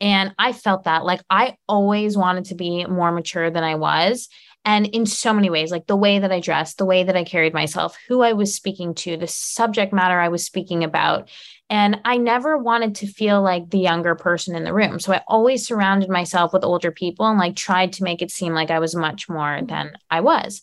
[0.00, 4.28] And I felt that like I always wanted to be more mature than I was.
[4.64, 7.24] And in so many ways, like the way that I dressed, the way that I
[7.24, 11.28] carried myself, who I was speaking to, the subject matter I was speaking about.
[11.68, 15.00] And I never wanted to feel like the younger person in the room.
[15.00, 18.54] So I always surrounded myself with older people and like tried to make it seem
[18.54, 20.62] like I was much more than I was.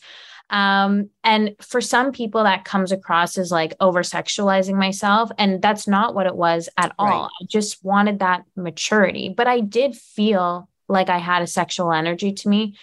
[0.49, 5.31] Um, and for some people, that comes across as like over sexualizing myself.
[5.37, 7.07] And that's not what it was at all.
[7.07, 7.29] Right.
[7.41, 9.33] I just wanted that maturity.
[9.35, 12.75] But I did feel like I had a sexual energy to me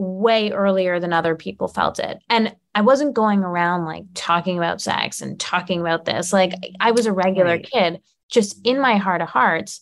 [0.00, 2.18] way earlier than other people felt it.
[2.30, 6.32] And I wasn't going around like talking about sex and talking about this.
[6.32, 7.70] Like I was a regular Right.
[7.70, 9.80] kid, just in my heart of hearts.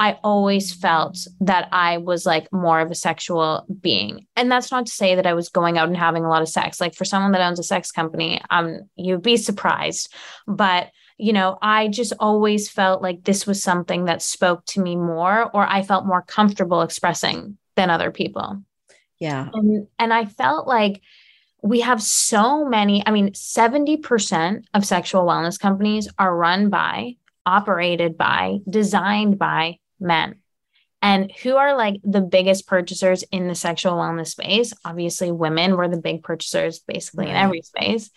[0.00, 4.26] I always felt that I was like more of a sexual being.
[4.34, 6.48] And that's not to say that I was going out and having a lot of
[6.48, 6.80] sex.
[6.80, 10.12] Like for someone that owns a sex company, um, you'd be surprised.
[10.48, 14.96] But you know, I just always felt like this was something that spoke to me
[14.96, 18.62] more, or I felt more comfortable expressing than other people.
[19.20, 19.48] Yeah.
[19.52, 21.02] And and I felt like
[21.62, 28.16] we have so many, I mean, 70% of sexual wellness companies are run by, operated
[28.16, 30.36] by, designed by men.
[31.02, 34.72] And who are like the biggest purchasers in the sexual wellness space?
[34.84, 38.10] Obviously, women were the big purchasers basically in every space.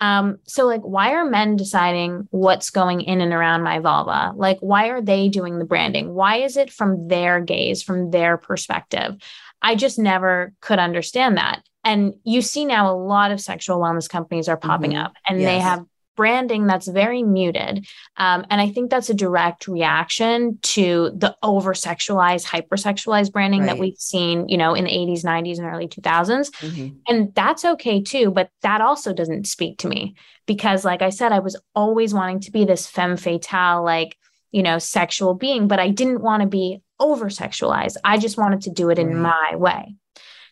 [0.00, 4.32] Um, so like why are men deciding what's going in and around my vulva?
[4.36, 6.12] Like why are they doing the branding?
[6.12, 9.16] Why is it from their gaze, from their perspective?
[9.62, 11.62] I just never could understand that.
[11.84, 15.04] And you see now a lot of sexual wellness companies are popping Mhm.
[15.04, 15.84] up and they have
[16.16, 17.86] branding that's very muted.
[18.16, 23.66] Um, and I think that's a direct reaction to the over sexualized, hyper sexualized branding
[23.66, 26.50] that we've seen, you know, in the 80s, 90s, and early 2000s.
[26.52, 26.96] Mhm.
[27.06, 30.14] And that's okay too, but that also doesn't speak to me
[30.46, 34.16] because, like I said, I was always wanting to be this femme fatale, like,
[34.52, 37.96] you know, sexual being, but I didn't want to be over sexualized.
[38.04, 39.96] I just wanted to do it in my way.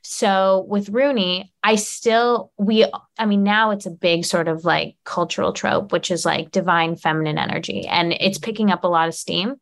[0.02, 2.86] So with Runi, I still, we,
[3.18, 6.96] I mean, now it's a big sort of like cultural trope, which is like divine
[6.96, 9.56] feminine energy, and it's picking up a lot of steam.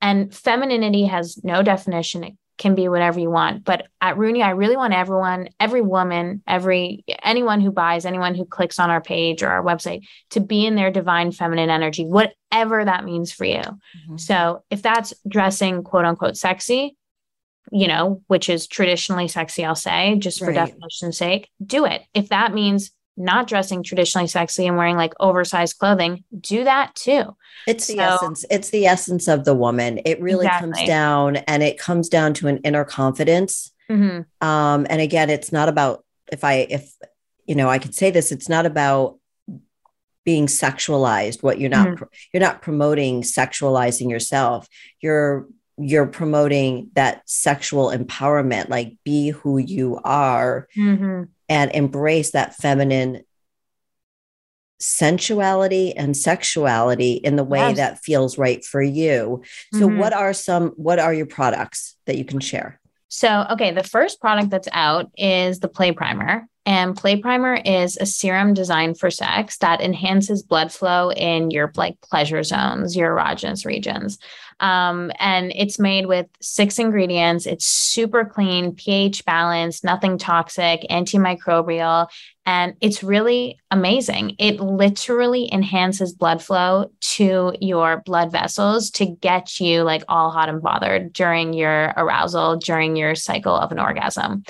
[0.00, 2.24] And femininity has no definition.
[2.24, 3.64] It can be whatever you want.
[3.64, 8.44] But at Runi, I really want everyone, every woman, every anyone who buys, anyone who
[8.44, 12.84] clicks on our page or our website to be in their divine feminine energy, whatever
[12.84, 13.62] that means for you.
[14.08, 14.20] Mhm.
[14.20, 16.96] So if that's dressing quote unquote sexy,
[17.72, 20.54] you know, which is traditionally sexy, I'll say, just for Right.
[20.66, 22.02] definition's sake, do it.
[22.14, 27.36] If that means not dressing traditionally sexy and wearing like oversized clothing, do that too.
[27.66, 28.44] It's the essence.
[28.50, 30.00] It's the essence of the woman.
[30.04, 33.72] It really comes down and it comes down to an inner confidence.
[33.90, 34.26] Mhm.
[34.40, 36.92] Um, and again, it's not about if I if
[37.46, 39.18] you know I could say this, it's not about
[40.24, 41.42] being sexualized.
[41.42, 42.06] What you're not Mhm.
[42.32, 44.66] you're not promoting sexualizing yourself.
[45.00, 45.46] You're
[45.76, 51.28] you're promoting that sexual empowerment, like be who you are Mhm.
[51.48, 53.22] And embrace that feminine
[54.80, 57.76] sensuality and sexuality in the way Yes.
[57.76, 59.42] that feels right for you.
[59.72, 59.96] So Mhm.
[59.96, 62.80] what are some what are your products that you can share?
[63.08, 66.48] So, okay, the first product that's out is the Play Primer.
[66.66, 71.70] And Play Primer is a serum designed for sex that enhances blood flow in your
[71.76, 74.18] like pleasure zones, your erogenous regions.
[74.60, 77.46] Um, and it's made with six ingredients.
[77.46, 82.08] It's super clean, pH balanced, nothing toxic, antimicrobial,
[82.46, 84.36] and it's really amazing.
[84.38, 90.50] It literally enhances blood flow to your blood vessels to get you like all hot
[90.50, 94.44] and bothered during your arousal, during your cycle of an orgasm.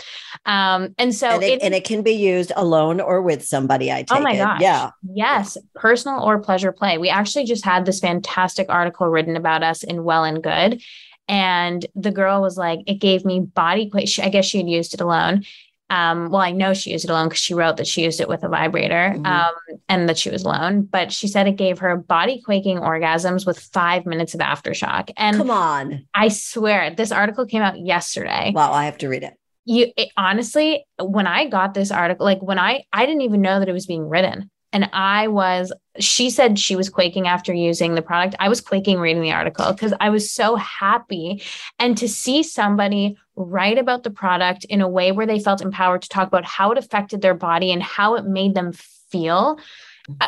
[0.45, 3.93] Um, and so and, it, it- and it can be used alone or with somebody.
[3.93, 4.17] I take it.
[4.19, 4.39] Oh my it.
[4.39, 4.61] gosh.
[4.61, 4.91] Yeah.
[5.15, 6.99] Yes, personal or pleasure play.
[6.99, 10.83] We actually just had this fantastic article written about us in Well and Good.
[11.29, 14.11] And the girl was like, it gave me body quake.
[14.19, 15.45] I guess she had used it alone.
[15.91, 18.29] Um, well, I know she used it alone because she wrote that she used it
[18.29, 19.27] with a vibrator Mhm.
[19.27, 19.55] um,
[19.89, 20.83] and that she was alone.
[20.83, 25.11] But she said it gave her body quaking orgasms with five minutes of aftershock.
[25.17, 26.07] And Come on.
[26.15, 29.35] I swear, this article came out yesterday Wow, I have to read it.
[29.67, 33.59] you it, honestly when i got this article like when i i didn't even know
[33.61, 37.95] that it was being written and i was she said she was quaking after using
[37.95, 38.35] the product.
[38.39, 41.43] I was quaking reading the article because I was so happy.
[41.79, 46.03] And to see somebody write about the product in a way where they felt empowered
[46.03, 49.59] to talk about how it affected their body and how it made them feel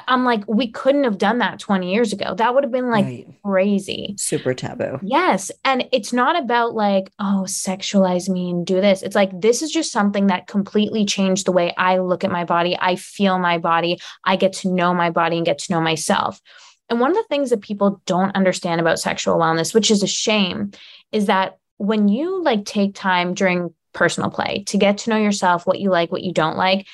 [0.09, 2.35] I'm like, we couldn't have done that 20 years ago.
[2.35, 3.27] That would have been like right.
[3.45, 4.15] crazy.
[4.17, 4.99] Super taboo.
[5.03, 5.51] Yes.
[5.65, 9.03] And it's not about like, oh, sexualize me and do this.
[9.03, 12.45] It's like, this is just something that completely changed the way I look at my
[12.45, 12.77] body.
[12.81, 13.99] I feel my body.
[14.25, 16.41] I get to know my body and get to know myself.
[16.89, 20.07] And one of the things that people don't understand about sexual wellness, which is a
[20.07, 20.71] shame,
[21.13, 25.67] is that when you like take time during personal play to get to know yourself,
[25.67, 26.87] what you like, what you don't like,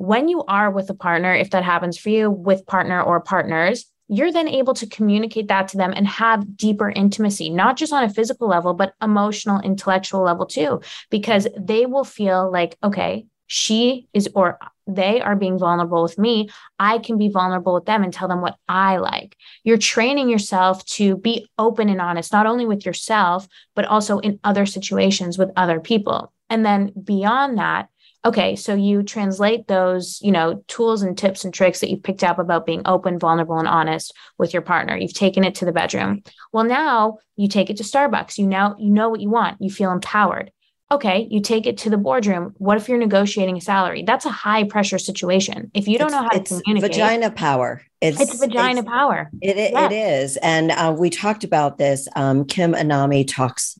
[0.00, 3.84] when you are with a partner, if that happens for you with partner or partners,
[4.08, 8.02] you're then able to communicate that to them and have deeper intimacy, not just on
[8.02, 14.08] a physical level, but emotional, intellectual level too, because they will feel like, okay, she
[14.14, 16.48] is, or they are being vulnerable with me.
[16.78, 19.36] I can be vulnerable with them and tell them what I like.
[19.64, 24.40] You're training yourself to be open and honest, not only with yourself, but also in
[24.44, 26.32] other situations with other people.
[26.48, 27.90] And then beyond that,
[28.24, 32.24] okay so you translate those you know tools and tips and tricks that you've picked
[32.24, 34.96] up about being open vulnerable and honest with your partner.
[34.96, 36.22] You've taken it to the bedroom.
[36.52, 38.38] Well now you take it to starbucks.
[38.38, 39.60] You now you know what you want.
[39.60, 40.50] You feel empowered.
[40.92, 42.54] Okay you take it to the boardroom.
[42.58, 44.02] What if you're negotiating a salary?
[44.02, 45.70] That's a high pressure situation.
[45.74, 47.82] If you don't it's, know how to communicate vagina power.
[48.00, 49.30] It's, it's vagina it's, power.
[49.40, 50.36] it, it, it is.
[50.38, 53.78] And uh, we talked about this um, kim anami talks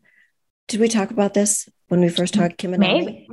[0.71, 2.79] did we talk about this when we first talked kim anami?
[2.79, 3.29] Maybe.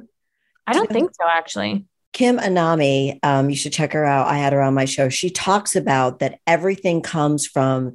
[0.68, 1.86] I don't think so, actually.
[2.14, 4.28] Kim Anami, um, you should check her out.
[4.28, 5.10] I had her on my show.
[5.10, 7.94] She talks about that everything comes from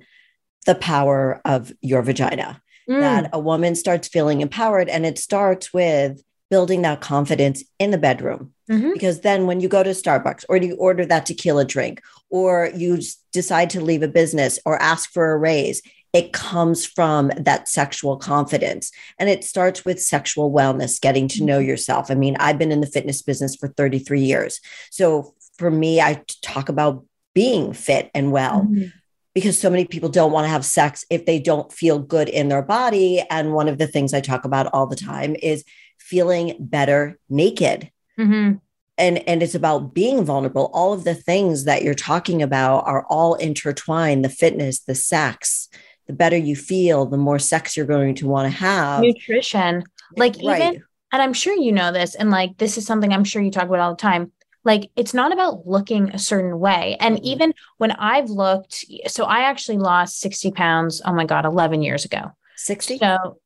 [0.65, 3.01] the power of your vagina, mm.
[3.01, 7.99] that a woman starts feeling empowered, and it starts with building that confidence in the
[7.99, 8.53] bedroom.
[8.71, 8.93] Mm-hmm.
[8.93, 13.01] Because then when you go to Starbucks or you order that tequila drink or you
[13.33, 18.17] decide to leave a business or ask for a raise, it comes from that sexual
[18.17, 18.93] confidence.
[19.19, 21.69] And it starts with sexual wellness, getting to know mm-hmm.
[21.69, 22.11] yourself.
[22.11, 24.61] I mean, I've been in the fitness business for 33 years.
[24.91, 28.63] So for me, I talk about being fit and well.
[28.63, 28.89] Mm-hmm.
[29.35, 32.49] Because so many people don't want to have sex if they don't feel good in
[32.49, 33.25] their body.
[33.31, 35.65] And one of the things I talk about all the time is
[35.99, 37.91] feeling better naked.
[38.21, 38.59] Mm-hmm
[38.99, 43.07] and and it's about being vulnerable all of the things that you're talking about are
[43.09, 45.69] all intertwined the fitness the sex
[46.07, 49.01] the better you feel, the more sex you're going to want to have.
[49.01, 49.85] Nutrition.
[50.17, 50.61] Like right.
[50.61, 53.51] even and I'm sure you know this and like this is something I'm sure you
[53.51, 54.33] talk about all the time.
[54.65, 56.97] Like it's not about looking a certain way.
[57.01, 57.27] And mm-hmm.
[57.27, 62.05] even when I've looked, so I actually lost 60 pounds, oh my God, 11 years
[62.05, 62.33] ago.
[62.57, 62.99] 60?
[62.99, 63.39] So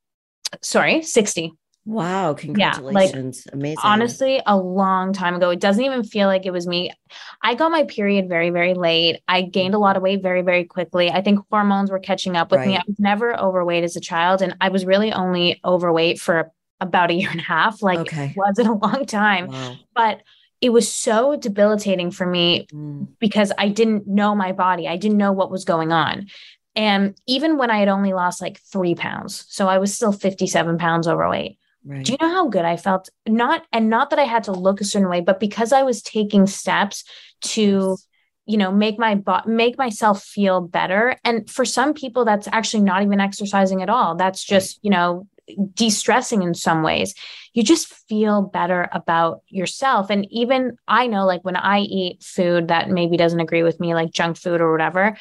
[0.62, 1.53] sorry, 60.
[1.87, 3.44] Wow, congratulations.
[3.46, 3.79] Yeah, like, Amazing.
[3.85, 5.51] Honestly, a long time ago.
[5.51, 6.90] It doesn't even feel like it was me.
[7.42, 9.22] I got my period very, very late.
[9.29, 11.11] I gained a lot of weight very, very quickly.
[11.11, 12.68] I think hormones were catching up with right.
[12.68, 12.77] me.
[12.77, 17.11] I was never overweight as a child, and I was really only overweight for about
[17.12, 17.81] a year and a half.
[17.83, 18.27] Like okay.
[18.27, 19.46] it wasn't a long time.
[19.46, 19.77] Wow.
[19.94, 20.22] But
[20.61, 23.07] it was so debilitating for me mm.
[23.20, 24.88] because I didn't know my body.
[24.88, 26.27] I didn't know what was going on.
[26.75, 30.79] And even when I had only lost like three pounds, so I was still 57
[30.79, 31.59] pounds overweight.
[31.87, 32.05] Right.
[32.05, 33.09] Do you know how good I felt?
[33.29, 36.03] Not and not that I had to look a certain way, but because I was
[36.03, 37.05] taking steps
[37.42, 38.07] to yes.
[38.46, 42.83] you know make my bo- make myself feel better and for some people that's actually
[42.83, 45.27] not even exercising at all that's just you know
[45.75, 47.14] de-stressing in some ways
[47.53, 52.68] you just feel better about yourself and even i know like when i eat food
[52.68, 55.16] that maybe doesn't agree with me like junk food or whatever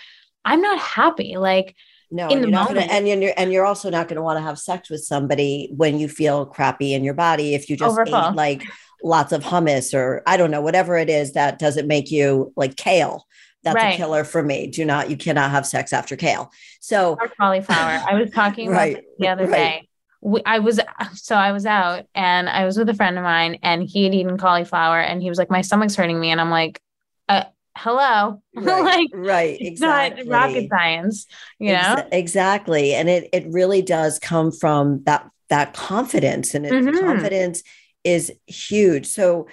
[0.46, 1.76] i'm not happy like
[2.12, 2.90] no, in the moment.
[2.90, 5.72] Gonna, and you're and you're also not going to want to have sex with somebody
[5.76, 8.64] when you feel crappy in your body if you just ate like
[9.04, 12.76] lots of hummus or I don't know whatever it is that doesn't make you like
[12.76, 13.26] kale.
[13.64, 13.96] That's right.
[13.96, 14.68] a killer for me.
[14.68, 16.52] Do not you cannot have sex after kale.
[16.82, 18.04] So or cauliflower.
[18.08, 19.88] I was talking right, the other right.
[20.24, 20.42] day.
[20.46, 20.80] I was
[21.14, 24.14] so I was out and I was with a friend of mine and he had
[24.14, 26.32] eaten cauliflower and he was like, My stomach's hurting me.
[26.32, 26.80] And I'm like,
[27.28, 28.42] uh, hello.
[28.56, 31.28] Right, like right exactly not rocket science
[31.60, 31.96] you know?
[31.98, 37.06] Ex- exactly and it it really does come from that that confidence and mm-hmm.
[37.06, 37.64] confidence
[38.04, 39.08] is huge.
[39.08, 39.48] So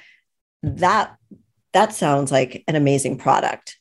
[0.63, 1.17] that
[1.73, 3.79] that sounds like an amazing product.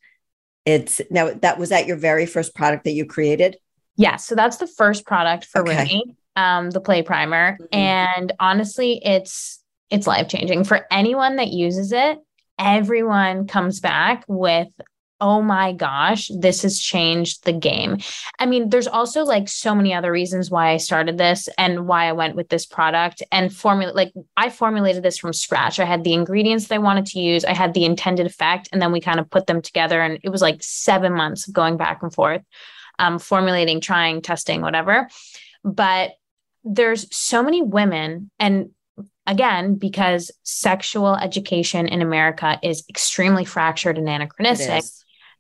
[0.66, 3.58] It's now that was that your very first product that you created?
[3.96, 5.78] Yeah so that's the first product for okay.
[5.78, 7.78] Runi, um the play primer mm-hmm.
[7.78, 12.20] and honestly it's it's life changing for anyone that uses it
[12.62, 14.70] everyone comes back with
[15.24, 18.00] oh my gosh, this has changed the game.
[18.40, 22.06] I mean, there's also like so many other reasons why I started this and why
[22.06, 25.80] I went with this product and formula like I formulated this from scratch.
[25.80, 28.82] I had the ingredients that I wanted to use, I had the intended effect, and
[28.82, 30.02] then we kind of put them together.
[30.02, 32.42] And it was like seven months of going back and forth,
[32.98, 35.08] um, formulating, trying, testing, whatever.
[35.64, 36.14] But
[36.64, 38.72] there's so many women and
[39.28, 44.84] again because sexual education in america is extremely fractured and anachronistic.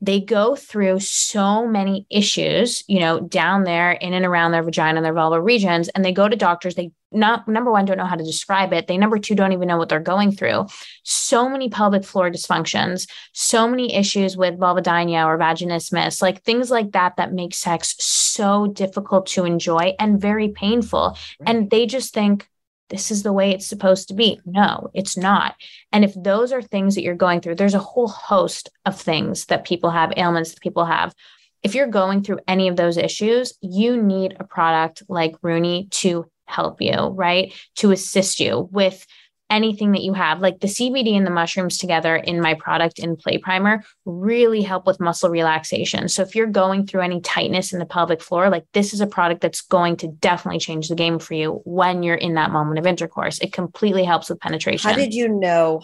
[0.01, 4.97] they go through so many issues you know down there in and around their vagina
[4.97, 6.75] and their vulvar regions and they go to doctors.
[6.75, 8.87] They not number one don't know how to describe it.
[8.87, 10.67] They number two don't even know what they're going through.
[11.03, 16.91] So many pelvic floor dysfunctions so many issues with vulvodynia or vaginismus like things like
[16.91, 21.17] that that make sex so difficult to enjoy and very painful.
[21.39, 21.49] Right.
[21.49, 22.47] and they just think
[22.91, 24.39] this is the way it's supposed to be.
[24.45, 25.55] No, it's not.
[25.91, 29.45] And if those are things that you're going through, there's a whole host of things
[29.45, 31.15] that people have, ailments that people have.
[31.63, 36.25] If you're going through any of those issues, you need a product like Runi to
[36.45, 37.53] help you, right?
[37.77, 39.07] To assist you with
[39.51, 40.39] anything that you have.
[40.39, 44.87] Like the CBD and the mushrooms together in my product in Play Primer really help
[44.87, 46.07] with muscle relaxation.
[46.07, 49.07] So if you're going through any tightness in the pelvic floor, like this is a
[49.07, 52.79] product that's going to definitely change the game for you when you're in that moment
[52.79, 53.37] of intercourse.
[53.39, 54.89] It completely helps with penetration.
[54.89, 55.83] How did you know?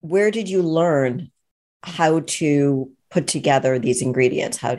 [0.00, 1.30] Where did you learn
[1.82, 4.56] how to put together these ingredients?
[4.56, 4.78] How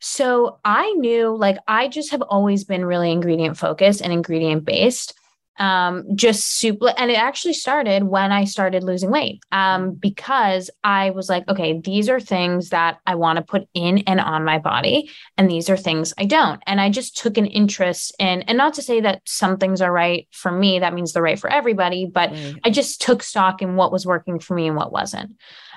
[0.00, 5.14] so I knew like I just have always been really ingredient focused and ingredient based
[5.58, 11.10] um just super and it actually started when i started losing weight um because i
[11.10, 14.58] was like okay these are things that i want to put in and on my
[14.58, 16.60] body and these are things i don't.
[16.66, 19.92] And i just took an interest in and not to say that some things are
[19.92, 22.58] right for me that means they're right for everybody but mm.
[22.64, 25.36] i just took stock in what was working for me and what wasn't.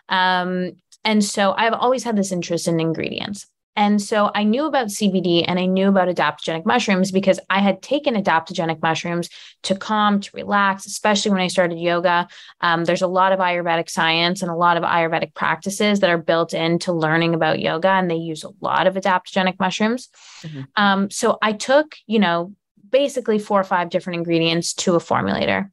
[0.09, 0.71] Um
[1.03, 3.45] and so i've always had this interest in ingredients
[3.78, 7.84] and so I knew about CBD and I knew about adaptogenic mushrooms because I had
[7.84, 9.30] taken adaptogenic mushrooms
[9.63, 12.28] to calm, to relax, especially when I started yoga.
[12.61, 16.17] Um, there's a lot of Ayurvedic science and a lot of Ayurvedic practices that are
[16.17, 20.09] built into learning about yoga, and they use a lot of adaptogenic mushrooms.
[20.41, 20.61] Mm-hmm.
[20.75, 22.55] Um, so I took, you know,
[22.89, 25.69] basically four or five different ingredients to a formulator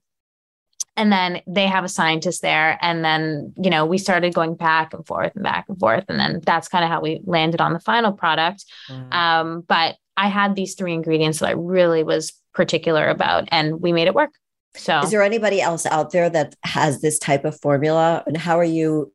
[0.97, 2.79] and then they have a scientist there.
[2.81, 6.05] And then you know we started going back and forth and back and forth.
[6.09, 8.65] And then that's kind of how we landed on the final product.
[8.89, 9.15] Mm.
[9.15, 13.93] um, but i had these three ingredients that i really was particular about and we
[13.93, 14.31] made it work.
[14.77, 18.25] So is there anybody else out there that has this type of formula?
[18.27, 19.13] And how are you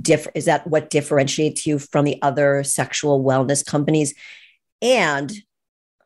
[0.00, 4.14] different is that what differentiates you from the other sexual wellness companies?
[4.80, 5.32] And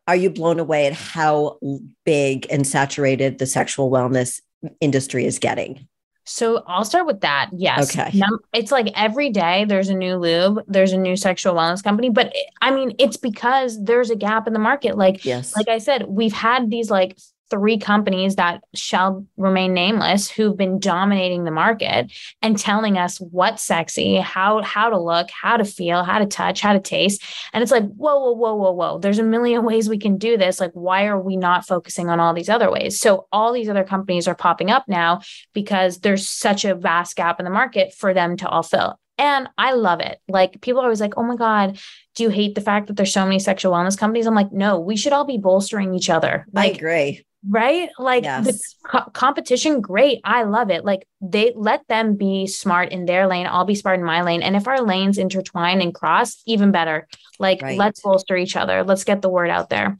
[0.07, 1.59] are you blown away at how
[2.05, 4.41] big and saturated the sexual wellness
[4.81, 5.87] industry is getting?
[6.25, 7.49] So I'll start with that.
[7.53, 7.97] Yes.
[7.97, 8.21] Okay.
[8.53, 12.33] It's like every day there's a new lube, there's a new sexual wellness company, but
[12.61, 14.97] I mean, it's because there's a gap in the market.
[14.97, 15.55] Like, yes.
[15.55, 17.17] like I said, we've had these like
[17.49, 23.63] three companies that shall remain nameless who've been dominating the market and telling us what's
[23.63, 27.23] sexy, how how to look, how to feel, how to touch, how to taste.
[27.53, 28.99] And it's like, whoa, whoa, whoa, whoa, whoa.
[28.99, 30.59] There's a million ways we can do this.
[30.59, 32.99] Like, why are we not focusing on all these other ways?
[32.99, 35.21] So all these other companies are popping up now
[35.53, 38.99] because there's such a vast gap in the market for them to all fill.
[39.17, 40.19] And I love it.
[40.27, 41.79] Like people are always like, oh my God,
[42.15, 44.27] do you hate the fact that there's so many sexual wellness companies?
[44.27, 46.45] I'm like, no, we should all be bolstering each other.
[46.53, 47.89] Like, I agree right?
[47.97, 48.45] Like yes.
[48.45, 50.21] the co- competition great.
[50.23, 50.83] I love it.
[50.83, 53.47] Like they let them be smart in their lane.
[53.47, 54.41] I'll be smart in my lane.
[54.41, 57.07] And if our lanes intertwine and cross even better.
[57.39, 57.77] Like right.
[57.77, 58.83] let's bolster each other.
[58.83, 59.97] Let's get the word out there.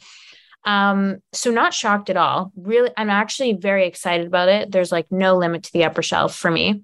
[0.66, 2.52] Um so not shocked at all.
[2.56, 4.72] Really i'm actually very excited about it.
[4.72, 6.84] There's like no limit to the upper shelf for me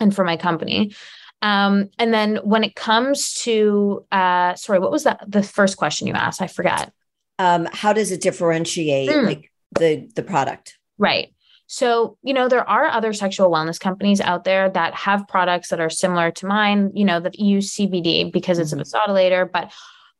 [0.00, 0.94] and for my company.
[1.42, 6.08] Um and then when it comes to uh sorry what was that the first question
[6.08, 6.40] you asked?
[6.40, 6.90] I forgot.
[7.38, 9.10] Um how does it differentiate?
[9.10, 9.26] Mm.
[9.26, 10.78] like the the product.
[10.98, 11.34] Right.
[11.66, 15.80] So, you know, there are other sexual wellness companies out there that have products that
[15.80, 19.12] are similar to mine, you know, that use CBD because it's a mm-hmm.
[19.12, 19.72] vasodilator, but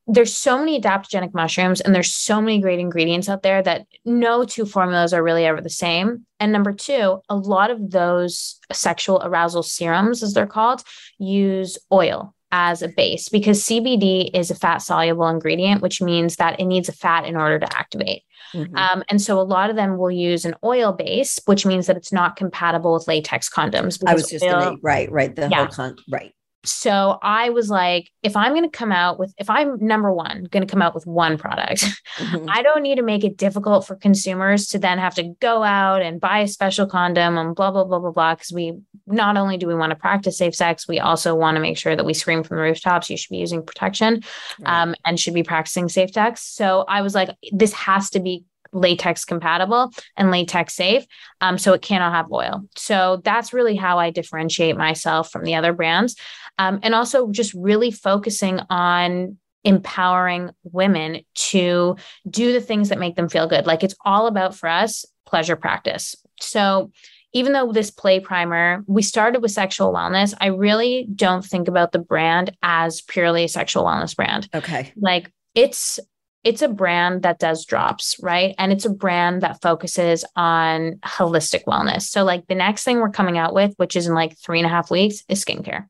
[0.07, 4.45] there's so many adaptogenic mushrooms and there's so many great ingredients out there that no
[4.45, 6.27] two formulas are really ever the same.
[6.41, 10.83] And number two, a lot of those sexual arousal serums, as they're called,
[11.19, 16.61] use oil as a base because CBD is a fat soluble ingredient, which means that
[16.61, 18.23] it needs a fat in order to activate.
[18.55, 18.77] Mm-hmm.
[18.77, 21.97] Um, and so a lot of them will use an oil base, which means that
[21.97, 24.03] it's not compatible with latex condoms.
[24.07, 25.35] I was just oil, gonna, right, right.
[25.35, 25.57] The yeah.
[25.59, 26.33] whole con, right.
[26.65, 30.45] So I was like, if I'm going to come out with, if I'm number one,
[30.45, 31.81] going to come out with one product,
[32.17, 32.47] mm-hmm.
[32.49, 36.03] I don't need to make it difficult for consumers to then have to go out
[36.03, 38.35] and buy a special condom and blah, blah, blah, blah, blah.
[38.35, 38.75] Cause we
[39.07, 41.95] not only do we want to practice safe sex, we also want to make sure
[41.95, 43.11] that we scream from the rooftops.
[43.11, 44.23] You should be using protection
[44.61, 44.83] right.
[44.83, 46.43] um, and should be practicing safe sex.
[46.43, 48.45] So I was like, this has to be
[48.75, 51.07] latex compatible and latex safe.
[51.41, 52.65] Um, so it cannot have oil.
[52.77, 56.17] So that's really how I differentiate myself from the other brands.
[56.59, 61.97] Um, and also just really focusing on empowering women to
[62.29, 63.67] do the things that make them feel good.
[63.67, 66.15] Like it's all about for us pleasure practice.
[66.41, 66.91] So
[67.33, 71.93] even though this play primer, we started with sexual wellness, I really don't think about
[71.93, 74.49] the brand as purely a sexual wellness brand.
[74.55, 74.93] Okay.
[74.97, 75.99] Like it's
[76.45, 78.55] it's a brand that does drops, right?
[78.59, 82.03] And it's a brand that focuses on holistic wellness.
[82.03, 84.67] So, like the next thing we're coming out with, which is in like three and
[84.67, 85.87] a half weeks, is skincare.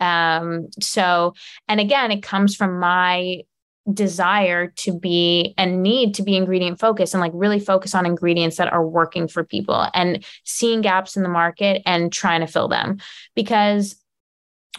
[0.00, 1.34] Um, so,
[1.68, 3.42] and again, it comes from my
[3.92, 8.56] desire to be and need to be ingredient focused and like really focus on ingredients
[8.56, 12.66] that are working for people and seeing gaps in the market and trying to fill
[12.66, 12.96] them
[13.34, 13.96] because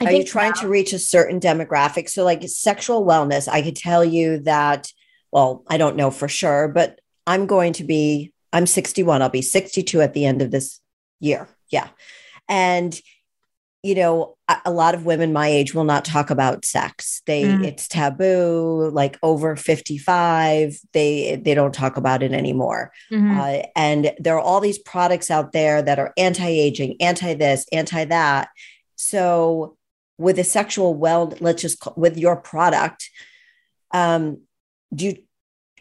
[0.02, 2.10] I are you trying now, to reach a certain demographic?
[2.10, 4.92] So, like sexual wellness, I could tell you that,
[5.32, 9.22] well, I don't know for sure, but I'm going to be, I'm 61.
[9.22, 10.80] I'll be 62 at the end of this
[11.20, 11.48] year.
[11.70, 11.88] Yeah.
[12.48, 13.00] And,
[13.84, 17.22] you know, a, a lot of women my age will not talk about sex.
[17.26, 17.66] They, mm.
[17.66, 22.92] it's taboo, like over 55, they, they don't talk about it anymore.
[23.12, 23.40] Mm-hmm.
[23.40, 27.66] Uh, and there are all these products out there that are anti aging, anti this,
[27.72, 28.50] anti that.
[28.96, 29.78] So,
[30.18, 33.10] with a sexual well let's just call, with your product
[33.92, 34.42] um
[34.94, 35.16] do you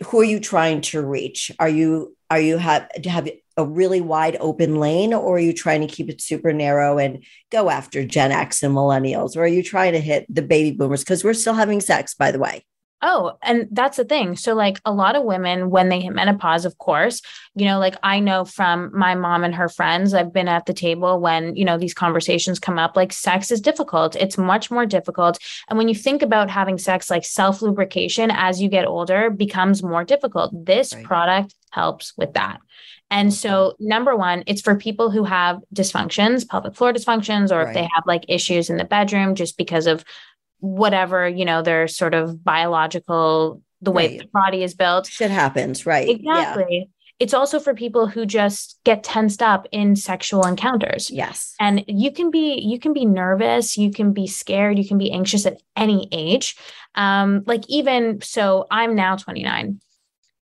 [0.03, 1.51] who are you trying to reach?
[1.59, 5.81] Are you are you have have a really wide open lane or are you trying
[5.83, 9.37] to keep it super narrow and go after gen x and millennials?
[9.37, 11.05] Or are you trying to hit the baby boomers?
[11.05, 12.65] Because we're still having sex by the way
[13.07, 14.35] Oh, and that's the thing.
[14.35, 17.21] So, like a lot of women, when they hit menopause, of course,
[17.55, 20.73] you know, like I know from my mom and her friends, I've been at the
[20.73, 24.17] table when, you know, these conversations come up like sex is difficult.
[24.17, 25.39] It's much more difficult.
[25.69, 29.83] And when you think about having sex, like self lubrication as you get older becomes
[29.83, 30.65] more difficult.
[30.65, 31.05] This right.
[31.05, 32.59] product helps with that.
[33.11, 37.69] And so, number one, it's for people who have dysfunctions, pelvic floor dysfunctions, or right.
[37.69, 40.07] if they have like issues in the bedroom just because of
[40.65, 44.19] whatever, you know, their sort of biological, the way right.
[44.21, 45.07] the body is built.
[45.07, 46.09] Shit happens, right?
[46.09, 46.67] Exactly.
[46.71, 46.85] Yeah.
[47.21, 51.11] It's also for people who just get tensed up in sexual encounters.
[51.11, 51.55] Yes.
[51.61, 55.13] And you can be you can be nervous, you can be scared, you can be
[55.13, 56.57] anxious at any age.
[56.95, 59.81] Um like even so I'm now 29.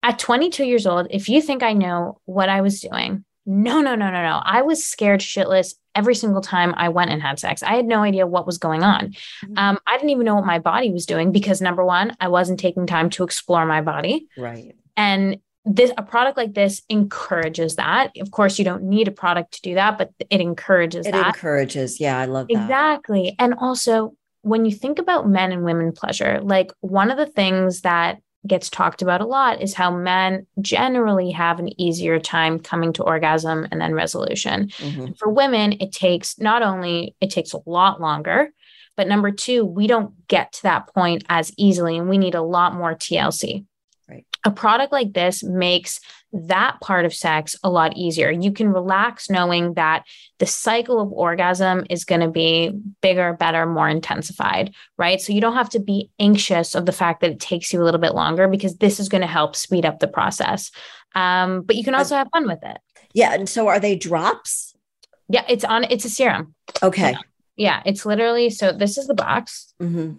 [0.03, 3.95] At 22 years old, if you think I know what I was doing, no, no,
[3.95, 4.41] no, no, no.
[4.45, 7.63] I was scared shitless every single time I went and had sex.
[7.63, 9.09] I had no idea what was going on.
[9.09, 9.59] Mm-hmm.
[9.59, 12.61] Um, I didn't even know what my body was doing because number one, I wasn't
[12.61, 14.29] taking time to explore my body.
[14.37, 14.77] Right.
[14.97, 18.13] And this a product like this encourages that.
[18.21, 21.35] Of course, you don't need a product to do that, but it encourages it that.
[21.35, 22.01] encourages.
[22.01, 22.63] Yeah, I love that.
[22.63, 23.37] Exactly.
[23.39, 27.83] And also when you think about men and women pleasure, like one of the things
[27.83, 32.93] that gets talked about a lot is how men generally have an easier time coming
[32.95, 34.69] to orgasm and then resolution.
[34.69, 35.13] Mm-hmm.
[35.19, 38.51] For women, it takes not only it takes a lot longer,
[38.97, 42.43] but number two, we don't get to that point as easily and we need a
[42.43, 43.65] lot more TLC.
[44.09, 44.27] Right.
[44.45, 46.01] A product like this makes
[46.33, 48.31] that part of sex a lot easier.
[48.31, 50.05] You can relax knowing that
[50.39, 52.71] the cycle of orgasm is going to be
[53.03, 55.21] bigger, better, more intensified, right?
[55.21, 57.85] So you don't have to be anxious of the fact that it takes you a
[57.85, 60.71] little bit longer because this is going to help speed up the process.
[61.15, 62.79] Um, but you can also have fun with it.
[63.13, 63.35] Yeah.
[63.35, 64.77] And so are they drops?
[65.29, 66.55] Yeah, it's on, it's a serum.
[66.83, 67.17] Okay.
[67.57, 69.75] Yeah, it's literally so this is the box.
[69.83, 70.13] Mm-hmm.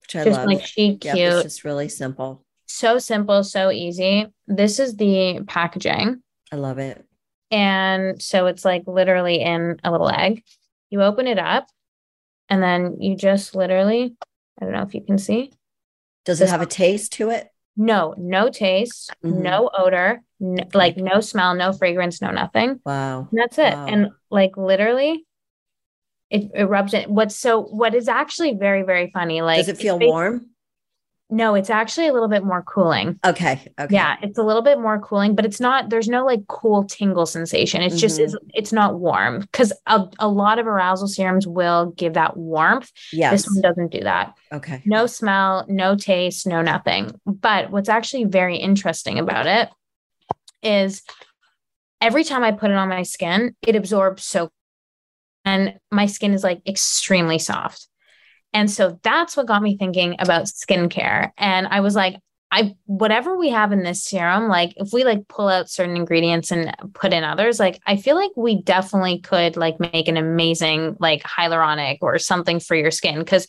[0.00, 0.46] Which I Just love.
[0.46, 1.16] like yep, cute.
[1.16, 2.44] It's just really simple.
[2.68, 4.26] So simple, so easy.
[4.46, 6.22] This is the packaging.
[6.52, 7.04] I love it.
[7.50, 10.44] And so it's like literally in a little egg.
[10.90, 11.66] You open it up
[12.48, 14.14] and then you just literally,
[14.60, 15.50] I don't know if you can see.
[16.24, 17.48] Does it have a taste to it?
[17.74, 19.40] No, no taste, mm-hmm.
[19.40, 20.20] no odor,
[20.74, 22.80] like no smell, no fragrance, no nothing.
[22.84, 23.28] Wow.
[23.30, 23.72] And that's it.
[23.72, 23.86] Wow.
[23.86, 25.24] And like literally,
[26.28, 27.08] it, it rubs it.
[27.08, 30.50] What's so, what is actually very, very funny, like, does it feel warm?
[31.30, 33.20] No, it's actually a little bit more cooling.
[33.24, 33.70] Okay.
[33.78, 33.94] Okay.
[33.94, 37.26] Yeah, it's a little bit more cooling, but it's not, there's no like cool tingle
[37.26, 37.82] sensation.
[37.82, 38.00] It's mm-hmm.
[38.00, 42.38] just, it's, it's not warm because a, a lot of arousal serums will give that
[42.38, 42.90] warmth.
[43.12, 43.32] Yes.
[43.32, 44.38] This one doesn't do that.
[44.52, 44.82] Okay.
[44.86, 47.20] No smell, no taste, no nothing.
[47.26, 49.68] But what's actually very interesting about it
[50.62, 51.02] is
[52.00, 54.50] every time I put it on my skin, it absorbs so,
[55.44, 57.86] and my skin is like extremely soft.
[58.52, 61.30] And so that's what got me thinking about skincare.
[61.36, 62.16] And I was like,
[62.50, 66.50] I whatever we have in this serum, like if we like pull out certain ingredients
[66.50, 70.96] and put in others, like I feel like we definitely could like make an amazing
[70.98, 73.46] like hyaluronic or something for your skin because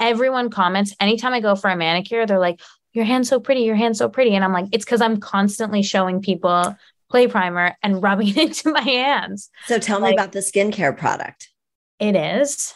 [0.00, 2.60] everyone comments anytime I go for a manicure, they're like,
[2.92, 4.34] Your hand's so pretty, your hand's so pretty.
[4.34, 6.76] And I'm like, it's because I'm constantly showing people
[7.08, 9.48] play primer and rubbing it into my hands.
[9.66, 11.50] So tell like, me about the skincare product.
[12.00, 12.74] It is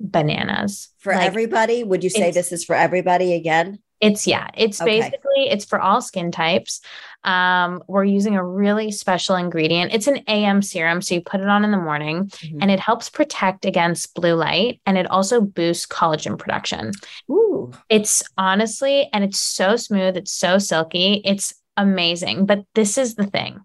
[0.00, 0.88] bananas.
[0.98, 3.78] For like, everybody, would you say this is for everybody again?
[4.00, 5.00] It's yeah, it's okay.
[5.00, 6.80] basically it's for all skin types.
[7.22, 9.92] Um, we're using a really special ingredient.
[9.92, 12.58] It's an AM serum, so you put it on in the morning, mm-hmm.
[12.62, 16.92] and it helps protect against blue light, and it also boosts collagen production.
[17.30, 22.46] Ooh, it's honestly, and it's so smooth, it's so silky, it's amazing.
[22.46, 23.60] But this is the thing.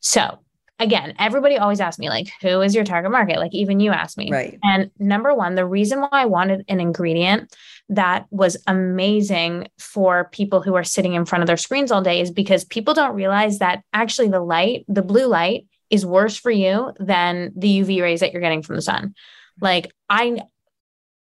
[0.00, 0.40] So
[0.80, 3.38] again, everybody always asks me, like, who is your target market?
[3.38, 4.32] Like, even you asked me.
[4.32, 4.58] Right.
[4.62, 7.54] And number one, the reason why I wanted an ingredient
[7.90, 12.20] that was amazing for people who are sitting in front of their screens all day
[12.20, 16.50] is because people don't realize that actually the light, the blue light, is worse for
[16.50, 19.14] you than the UV rays that you're getting from the sun.
[19.60, 20.40] Like, I,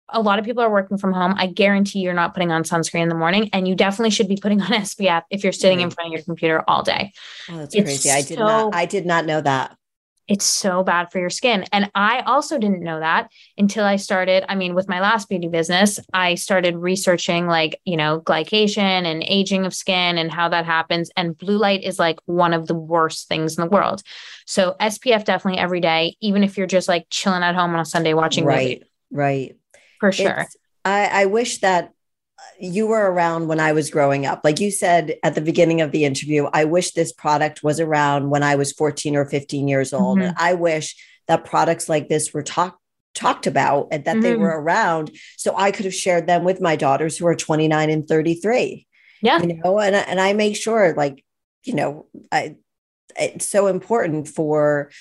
[0.09, 1.33] a lot of people are working from home.
[1.37, 4.37] I guarantee you're not putting on sunscreen in the morning, and you definitely should be
[4.37, 7.11] putting on SPF if you're sitting in front of your computer all day.
[7.49, 8.11] Oh, that's it's crazy!
[8.11, 8.75] I did so, not.
[8.75, 9.77] I did not know that.
[10.27, 14.43] It's so bad for your skin, and I also didn't know that until I started.
[14.49, 19.23] I mean, with my last beauty business, I started researching like you know glycation and
[19.25, 21.09] aging of skin and how that happens.
[21.15, 24.03] And blue light is like one of the worst things in the world.
[24.45, 27.85] So SPF definitely every day, even if you're just like chilling at home on a
[27.85, 28.83] Sunday watching right, movie.
[29.11, 29.55] right
[29.99, 30.45] for sure.
[30.85, 31.91] I, I wish that
[32.59, 34.41] you were around when I was growing up.
[34.43, 38.29] Like you said at the beginning of the interview, I wish this product was around
[38.29, 40.19] when I was 14 or 15 years old.
[40.19, 40.29] Mm-hmm.
[40.29, 40.95] And I wish
[41.27, 42.79] that products like this were talked
[43.13, 44.21] talked about and that mm-hmm.
[44.21, 47.89] they were around so I could have shared them with my daughters who are 29
[47.89, 48.85] and 33.
[49.23, 49.41] Yeah.
[49.41, 51.25] You know, and and I make sure like,
[51.63, 52.57] you know, I
[53.19, 54.91] it's so important for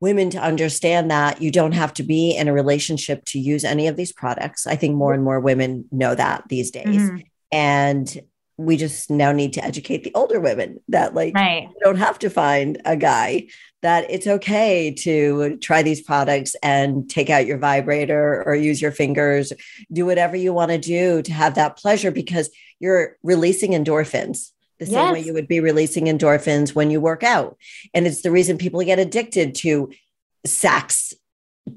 [0.00, 3.86] women to understand that you don't have to be in a relationship to use any
[3.86, 4.66] of these products.
[4.66, 6.86] I think more and more women know that these days.
[6.86, 7.18] Mm-hmm.
[7.52, 8.20] And
[8.58, 11.64] we just now need to educate the older women that like right.
[11.64, 13.46] you don't have to find a guy
[13.82, 18.92] that it's okay to try these products and take out your vibrator or use your
[18.92, 19.52] fingers
[19.92, 22.48] do whatever you want to do to have that pleasure because
[22.80, 25.12] you're releasing endorphins the same yes.
[25.12, 27.56] way you would be releasing endorphins when you work out.
[27.94, 29.90] And it's the reason people get addicted to
[30.44, 31.14] sex,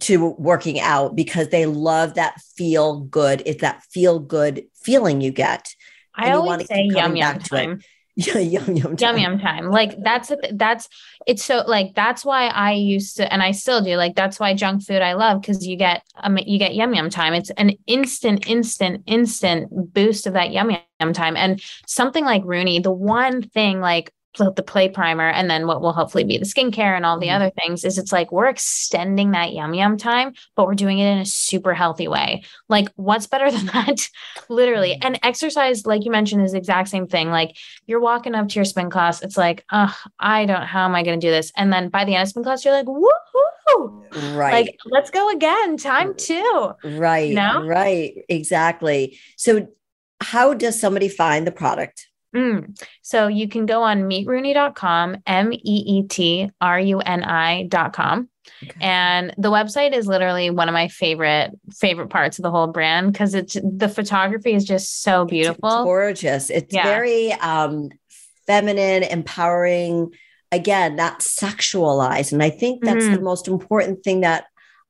[0.02, 3.42] to working out, because they love that feel good.
[3.46, 5.74] It's that feel good feeling you get.
[6.16, 7.70] I always say yum yum time.
[7.70, 7.76] Yeah,
[8.36, 9.18] yum yum time.
[9.18, 9.70] Yum yum time.
[9.70, 10.90] Like that's that's
[11.26, 14.54] it's so like that's why I used to and I still do like that's why
[14.54, 17.34] junk food I love because you get um you get yum yum time.
[17.34, 21.38] It's an instant, instant, instant boost of that yum yum time.
[21.38, 25.92] And something like Runi, the one thing like the play primer and then what will
[25.92, 27.36] hopefully be the skincare and all the mm-hmm.
[27.36, 31.12] other things is it's like we're extending that yum yum time but we're doing it
[31.12, 32.44] in a super healthy way.
[32.70, 34.08] Like what's better than that?
[34.48, 34.92] Literally.
[34.92, 35.08] Mm-hmm.
[35.08, 37.30] and exercise like you mentioned is the exact same thing.
[37.32, 37.58] Like
[37.88, 41.04] you're walking up to your spin class it's like oh i don't how am i
[41.04, 41.52] going to do this?
[41.58, 44.36] And then by the end of spin class you're like woohoo!
[44.36, 44.52] Right.
[44.52, 47.66] Like let's go again time two right no?
[47.66, 49.18] right exactly.
[49.38, 49.68] So
[50.22, 52.80] how does somebody find the product Mm.
[53.02, 58.30] So you can go on meetruni.com, M E E T R U N I.com.
[58.64, 58.80] Okay.
[58.82, 63.12] And the website is literally one of my favorite favorite parts of the whole brand
[63.12, 65.70] because it's the photography is just so beautiful.
[65.70, 66.50] It's gorgeous.
[66.50, 66.84] It's yeah.
[66.84, 67.90] very um
[68.48, 70.12] feminine, empowering,
[70.52, 72.32] again, not sexualized.
[72.32, 73.14] And I think that's mm-hmm.
[73.14, 74.46] the most important thing that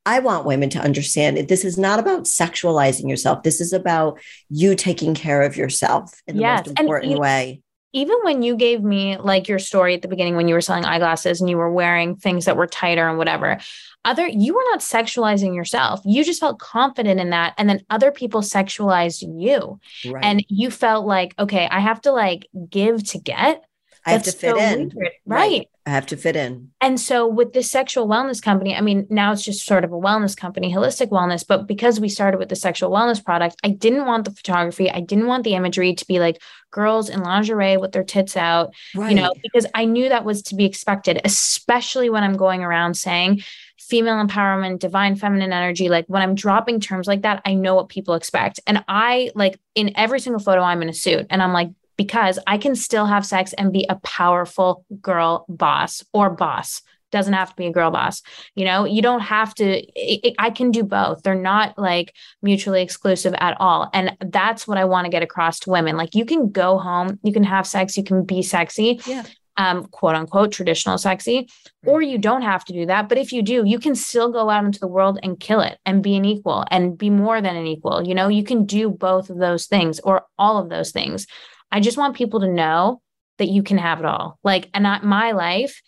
[0.06, 1.48] I want women to understand it.
[1.48, 3.44] This is not about sexualizing yourself.
[3.44, 4.20] This is about
[4.50, 6.66] you taking care of yourself in the yes.
[6.66, 7.62] most important and, way.
[7.92, 10.86] Even when you gave me like your story at the beginning when you were selling
[10.86, 13.60] eyeglasses and you were wearing things that were tighter and whatever,
[14.06, 16.02] other you were not sexualizing yourself.
[16.06, 17.54] You just felt confident in that.
[17.58, 19.80] And then other people sexualized you.
[20.10, 20.24] Right.
[20.24, 23.64] And you felt like, okay, I have to like give to get.
[24.06, 24.92] I have to fit so in.
[24.96, 25.12] Right.
[25.26, 25.70] right.
[25.86, 26.70] I have to fit in.
[26.82, 29.96] And so with this sexual wellness company, I mean, now it's just sort of a
[29.96, 31.46] wellness company, holistic wellness.
[31.46, 34.92] But because we started with the sexual wellness product, I didn't want the photography.
[34.92, 38.74] I didn't want the imagery to be like girls in lingerie with their tits out,
[38.96, 39.10] right.
[39.10, 42.96] you know, because I knew that was to be expected, especially when I'm going around
[42.96, 43.42] saying
[43.80, 45.90] female empowerment, divine feminine energy.
[45.90, 48.60] Like when I'm dropping terms like that, I know what people expect.
[48.68, 52.40] And I like in every single photo, I'm in a suit and I'm like, because
[52.48, 56.82] I can still have sex and be a powerful girl boss or boss.
[57.12, 58.22] doesn't have to be a girl boss
[58.54, 62.14] you know you don't have to it, it, i can do both they're not like
[62.44, 66.14] mutually exclusive at all and that's what i want to get across to women like
[66.14, 69.24] you can go home you can have sex you can be sexy yeah
[69.60, 71.50] um, quote unquote traditional sexy,
[71.86, 73.10] or you don't have to do that.
[73.10, 75.78] But if you do, you can still go out into the world and kill it
[75.86, 78.08] and be an equal and be more than an equal.
[78.08, 81.28] You know, you can do both of those things or all of those things.
[81.72, 83.02] I just want people to know
[83.38, 84.40] that you can have it all.
[84.44, 85.82] Like, and not my life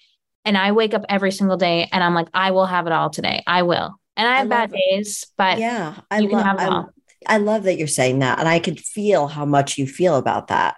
[0.45, 3.09] and I wake up every single day and I'm like, I will have it all
[3.09, 3.43] today.
[3.45, 3.95] I will.
[4.17, 4.77] And I have I bad it.
[4.77, 6.45] days, but yeah, I love
[7.27, 8.39] I, I love that you're saying that.
[8.39, 10.75] And I could feel how much you feel about that.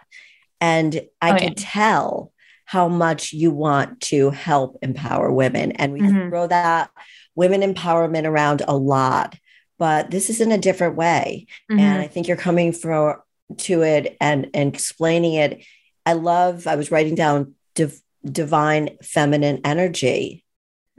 [0.61, 1.65] And I oh, could yeah.
[1.69, 2.31] tell
[2.65, 5.73] how much you want to help empower women.
[5.73, 6.29] And we mm-hmm.
[6.29, 6.89] throw that
[7.35, 9.37] women empowerment around a lot,
[9.77, 11.47] but this is in a different way.
[11.71, 11.79] Mm-hmm.
[11.79, 13.15] And I think you're coming from
[13.59, 15.63] to it and, and explaining it.
[16.05, 20.43] I love, I was writing down div- divine feminine energy.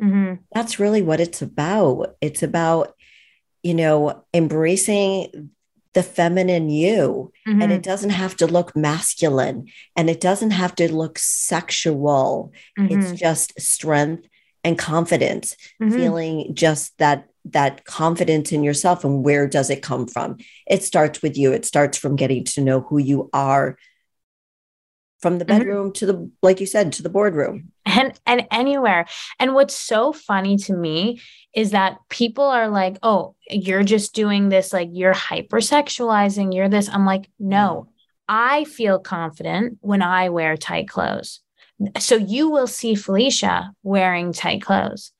[0.01, 0.43] Mm-hmm.
[0.53, 2.17] That's really what it's about.
[2.21, 2.95] It's about,
[3.63, 5.51] you know, embracing
[5.95, 7.33] the feminine you.
[7.47, 7.63] Mm-hmm.
[7.63, 12.53] And it doesn't have to look masculine and it doesn't have to look sexual.
[12.79, 13.01] Mm-hmm.
[13.01, 14.29] It's just strength
[14.65, 15.95] and confidence, mm-hmm.
[15.95, 20.39] feeling just that that confidence in yourself and where does it come from?
[20.67, 21.53] It starts with you.
[21.53, 23.77] It starts from getting to know who you are.
[25.21, 25.59] From the mm-hmm.
[25.59, 25.93] bedroom mm-hmm.
[25.93, 27.73] to the like you said to the boardroom.
[27.87, 29.07] And and anywhere.
[29.39, 31.21] And what's so funny to me
[31.55, 36.89] is that people are like oh you're just doing this like you're hypersexualizing you're this.
[36.89, 37.89] I'm like no.
[38.27, 41.41] I feel confident when i wear tight clothes
[41.99, 45.13] so you will see felicia wearing tight clothes.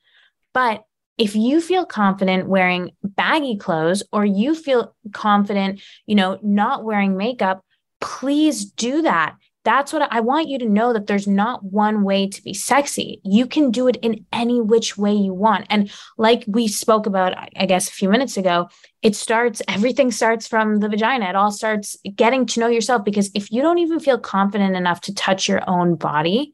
[0.53, 0.83] But
[1.17, 7.17] if you feel confident wearing baggy clothes or you feel confident you know not wearing
[7.17, 7.63] makeup
[8.01, 9.35] please do that
[9.65, 13.19] that's what I want you to know that there's not one way to be sexy.
[13.23, 15.65] You can do it in any which way you want.
[15.71, 18.69] And like we spoke about, I guess, a few minutes ago,
[19.01, 21.25] it starts, everything starts from the vagina.
[21.25, 25.01] It all starts getting to know yourself because if you don't even feel confident enough
[25.01, 26.53] to touch your own body,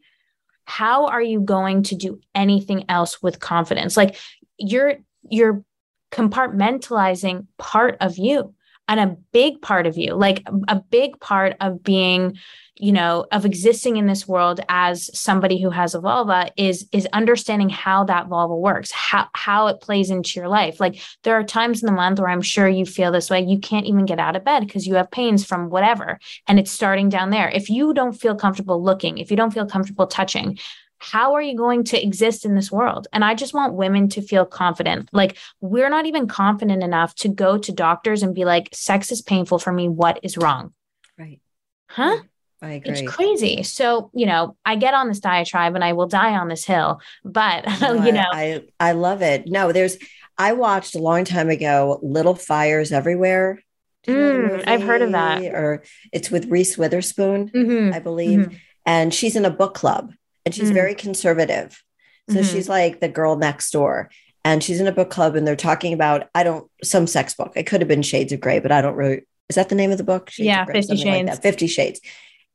[0.63, 3.97] how are you going to do anything else with confidence?
[3.97, 4.15] Like
[4.57, 4.95] you're,
[5.29, 5.65] you're
[6.13, 8.55] compartmentalizing part of you
[8.87, 12.37] and a big part of you, like a big part of being
[12.81, 17.07] you know of existing in this world as somebody who has a vulva is is
[17.13, 21.43] understanding how that vulva works how how it plays into your life like there are
[21.43, 24.19] times in the month where i'm sure you feel this way you can't even get
[24.19, 27.69] out of bed because you have pains from whatever and it's starting down there if
[27.69, 30.57] you don't feel comfortable looking if you don't feel comfortable touching
[31.03, 33.07] how are you going to exist in this world?
[33.11, 35.09] And I just want women to feel confident.
[35.11, 39.19] Like, we're not even confident enough to go to doctors and be like, sex is
[39.19, 39.89] painful for me.
[39.89, 40.73] What is wrong?
[41.17, 41.39] Right.
[41.87, 42.19] Huh?
[42.61, 42.93] I agree.
[42.93, 43.63] It's crazy.
[43.63, 47.01] So, you know, I get on this diatribe and I will die on this hill,
[47.25, 49.47] but no, you know, I, I love it.
[49.47, 49.97] No, there's,
[50.37, 53.61] I watched a long time ago, Little Fires Everywhere.
[54.07, 55.43] Mm, I've heard of that.
[55.43, 57.93] Or it's with Reese Witherspoon, mm-hmm.
[57.93, 58.39] I believe.
[58.39, 58.55] Mm-hmm.
[58.85, 60.13] And she's in a book club
[60.45, 60.73] and she's mm-hmm.
[60.73, 61.83] very conservative.
[62.29, 62.51] So mm-hmm.
[62.51, 64.09] she's like the girl next door.
[64.43, 67.53] And she's in a book club and they're talking about, I don't, some sex book.
[67.55, 69.91] It could have been Shades of Grey, but I don't really, is that the name
[69.91, 70.29] of the book?
[70.31, 71.29] Shades yeah, Fifty Shades.
[71.29, 72.01] Like Fifty Shades.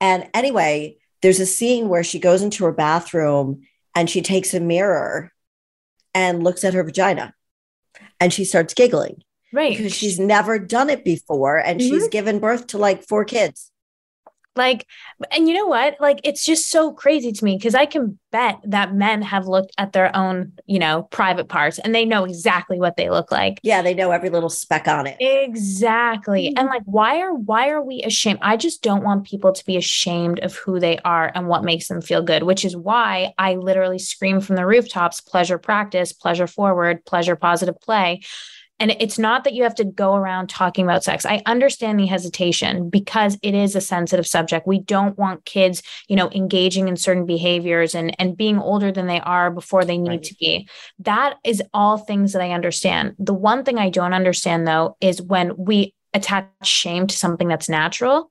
[0.00, 3.62] And anyway, there's a scene where she goes into her bathroom
[3.94, 5.32] and she takes a mirror
[6.14, 7.34] and looks at her vagina
[8.20, 9.22] and she starts giggling.
[9.52, 9.76] Right.
[9.76, 11.88] Because she's never done it before and mm-hmm.
[11.88, 13.70] she's given birth to like four kids.
[14.56, 14.86] Like,
[15.30, 15.96] and you know what?
[16.00, 19.72] Like, it's just so crazy to me because I can bet that men have looked
[19.78, 23.60] at their own, you know, private parts and they know exactly what they look like.
[23.62, 25.16] Yeah, they know every little speck on it.
[25.20, 26.48] Exactly.
[26.48, 26.58] Mm-hmm.
[26.58, 28.40] And like, why are why are we ashamed?
[28.42, 31.88] I just don't want people to be ashamed of who they are and what makes
[31.88, 36.46] them feel good, which is why I literally scream from the rooftops, pleasure practice, pleasure
[36.46, 38.22] forward, pleasure positive play
[38.78, 41.24] and it's not that you have to go around talking about sex.
[41.24, 44.66] I understand the hesitation because it is a sensitive subject.
[44.66, 49.06] We don't want kids, you know, engaging in certain behaviors and and being older than
[49.06, 50.22] they are before they need right.
[50.22, 50.68] to be.
[50.98, 53.14] That is all things that I understand.
[53.18, 57.68] The one thing I don't understand though is when we attach shame to something that's
[57.68, 58.30] natural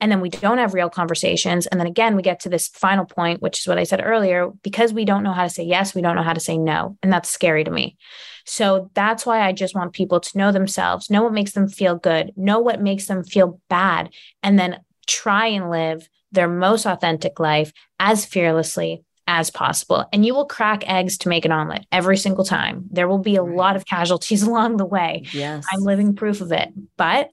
[0.00, 3.04] and then we don't have real conversations and then again we get to this final
[3.04, 5.94] point which is what i said earlier because we don't know how to say yes
[5.94, 7.96] we don't know how to say no and that's scary to me
[8.44, 11.96] so that's why I just want people to know themselves, know what makes them feel
[11.96, 14.10] good, know what makes them feel bad,
[14.42, 20.04] and then try and live their most authentic life as fearlessly as possible.
[20.12, 22.84] And you will crack eggs to make an omelet every single time.
[22.90, 25.24] There will be a lot of casualties along the way.
[25.32, 25.64] Yes.
[25.72, 26.68] I'm living proof of it.
[26.98, 27.30] But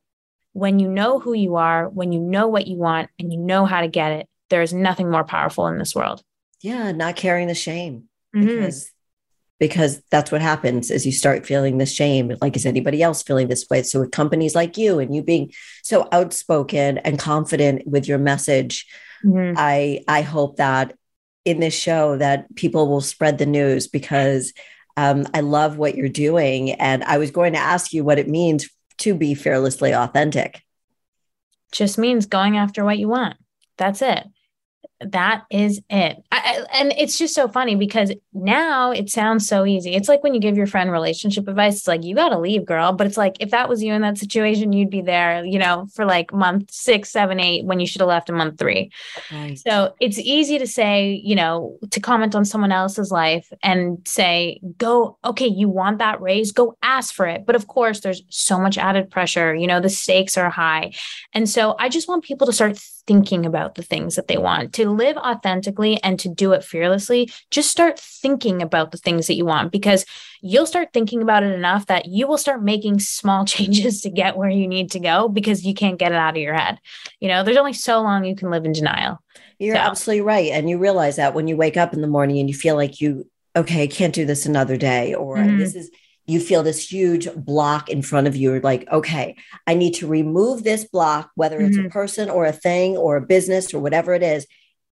[0.53, 3.65] when you know who you are, when you know what you want, and you know
[3.65, 6.21] how to get it, there is nothing more powerful in this world.
[6.61, 8.09] Yeah, not carrying the shame.
[8.35, 8.47] mm-hmm.
[8.47, 8.91] because
[9.61, 13.47] because that's what happens as you start feeling the shame like is anybody else feeling
[13.47, 15.51] this way so with companies like you and you being
[15.83, 18.87] so outspoken and confident with your message
[19.23, 19.53] mm-hmm.
[19.57, 20.95] i i hope that
[21.45, 24.51] in this show that people will spread the news because
[24.97, 28.27] um, i love what you're doing and i was going to ask you what it
[28.27, 28.67] means
[29.01, 30.61] to be fearlessly authentic.
[31.71, 33.37] Just means going after what you want.
[33.77, 34.25] That's it
[35.03, 36.23] that is it.
[36.31, 39.93] I, and it's just so funny because now it sounds so easy.
[39.93, 42.65] It's like when you give your friend relationship advice, it's like, you got to leave,
[42.65, 42.93] girl.
[42.93, 45.87] But it's like, if that was you in that situation, you'd be there, you know,
[45.93, 48.91] for like month six, seven, eight, when you should have left in month three.
[49.31, 49.57] Right.
[49.57, 54.59] So it's easy to say, you know, to comment on someone else's life and say,
[54.77, 57.45] go, okay, you want that raise, go ask for it.
[57.45, 60.93] But of course, there's so much added pressure, you know, the stakes are high.
[61.33, 64.73] And so I just want people to start thinking about the things that they want
[64.73, 69.35] to live authentically and to do it fearlessly, just start thinking about the things that
[69.35, 70.05] you want because
[70.41, 74.37] you'll start thinking about it enough that you will start making small changes to get
[74.37, 76.79] where you need to go because you can't get it out of your head.
[77.19, 79.19] You know, there's only so long you can live in denial.
[79.59, 79.81] You're so.
[79.81, 80.51] absolutely right.
[80.51, 82.99] And you realize that when you wake up in the morning and you feel like
[82.99, 85.57] you, okay, I can't do this another day, or mm-hmm.
[85.57, 85.91] this is,
[86.25, 88.51] you feel this huge block in front of you.
[88.51, 89.35] You're like, okay,
[89.67, 91.87] I need to remove this block, whether it's mm-hmm.
[91.87, 94.45] a person or a thing or a business or whatever it is,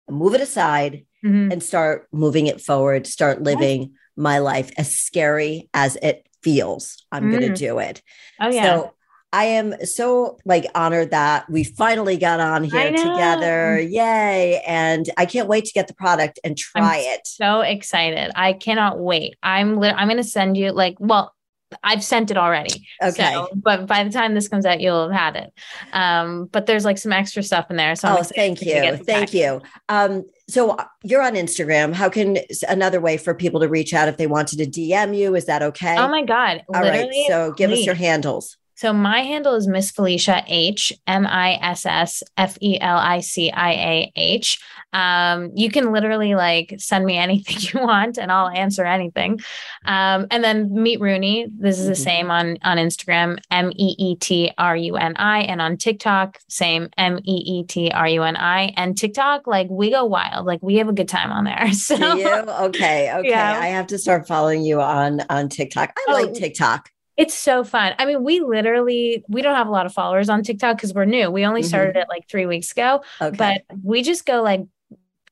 [0.09, 1.51] move it aside mm-hmm.
[1.51, 7.05] and start moving it forward, start living my life as scary as it feels.
[7.11, 7.31] I'm mm.
[7.31, 8.01] going to do it.
[8.39, 8.63] Oh, yeah.
[8.63, 8.93] So
[9.31, 13.79] I am so like honored that we finally got on here together.
[13.79, 14.61] Yay.
[14.67, 17.27] And I can't wait to get the product and try I'm it.
[17.27, 18.31] So excited.
[18.35, 19.35] I cannot wait.
[19.43, 21.35] I'm li- I'm going to send you like well
[21.83, 22.87] I've sent it already.
[23.01, 23.31] Okay.
[23.31, 25.53] So, but by the time this comes out, you'll have had it.
[25.93, 27.95] Um, but there's like some extra stuff in there.
[27.95, 28.97] So oh, thank you.
[28.97, 29.61] Thank you.
[29.87, 31.93] Um, so uh, you're on Instagram.
[31.93, 35.35] How can another way for people to reach out if they wanted to DM you?
[35.35, 35.95] Is that okay?
[35.97, 36.63] Oh my God.
[36.73, 37.25] All Literally, right.
[37.27, 37.81] So give please.
[37.81, 38.57] us your handles.
[38.79, 43.19] So my handle is Miss Felicia H M I S S F E L I
[43.19, 44.57] C I A H.
[44.93, 49.41] Um, you can literally like send me anything you want and I'll answer anything.
[49.83, 51.47] Um, and then Meet Runi.
[51.59, 51.89] This is mm-hmm.
[51.89, 55.75] the same on on Instagram, M E E T R U N I, and on
[55.75, 58.73] TikTok, same M E E T R U N I.
[58.77, 60.45] And TikTok, like we go wild.
[60.45, 61.67] Like we have a good time on there.
[61.73, 61.95] So?
[61.95, 63.11] Okay.
[63.13, 63.29] Okay.
[63.29, 63.59] Yeah.
[63.59, 65.91] I have to start following you on on TikTok.
[65.97, 66.91] I oh, like TikTok.
[67.19, 67.93] It's so fun.
[67.99, 71.03] I mean, we literally we don't have a lot of followers on TikTok because we're
[71.03, 71.29] new.
[71.29, 72.03] We only started mm-hmm.
[72.03, 73.03] it like three weeks ago.
[73.21, 73.35] Okay.
[73.35, 74.61] But we just go like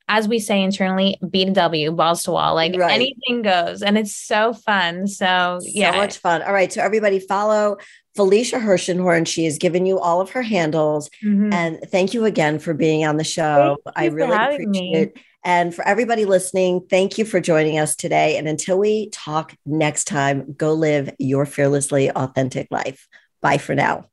[0.10, 2.92] as we say internally, B to W, balls to wall, like right.
[2.92, 3.82] anything goes.
[3.82, 5.08] And it's so fun.
[5.08, 5.92] So, yeah.
[5.92, 6.42] So much fun.
[6.44, 6.72] All right.
[6.72, 7.78] So, everybody follow
[8.16, 9.28] Felicia Hershenhorn.
[9.28, 11.10] She has given you all of her handles.
[11.24, 11.52] Mm-hmm.
[11.52, 13.78] And thank you again for being on the show.
[13.96, 14.96] I really appreciate me.
[14.96, 15.18] it.
[15.48, 18.38] And for everybody listening, thank you for joining us today.
[18.38, 23.08] And until we talk next time, go live your fearlessly authentic life.
[23.42, 24.08] Bye for now.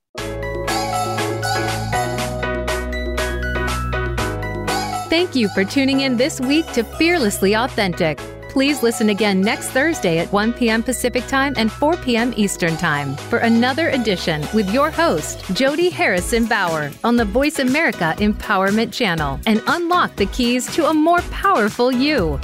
[5.10, 8.20] Thank you for tuning in this week to Fearlessly Authentic.
[8.54, 10.80] Please listen again next Thursday at 1 p.m.
[10.80, 12.32] Pacific Time and 4 p.m.
[12.36, 18.14] Eastern Time for another edition with your host, Jody Harrison Bauer, on the Voice America
[18.18, 22.38] Empowerment Channel and unlock the keys to a more powerful you.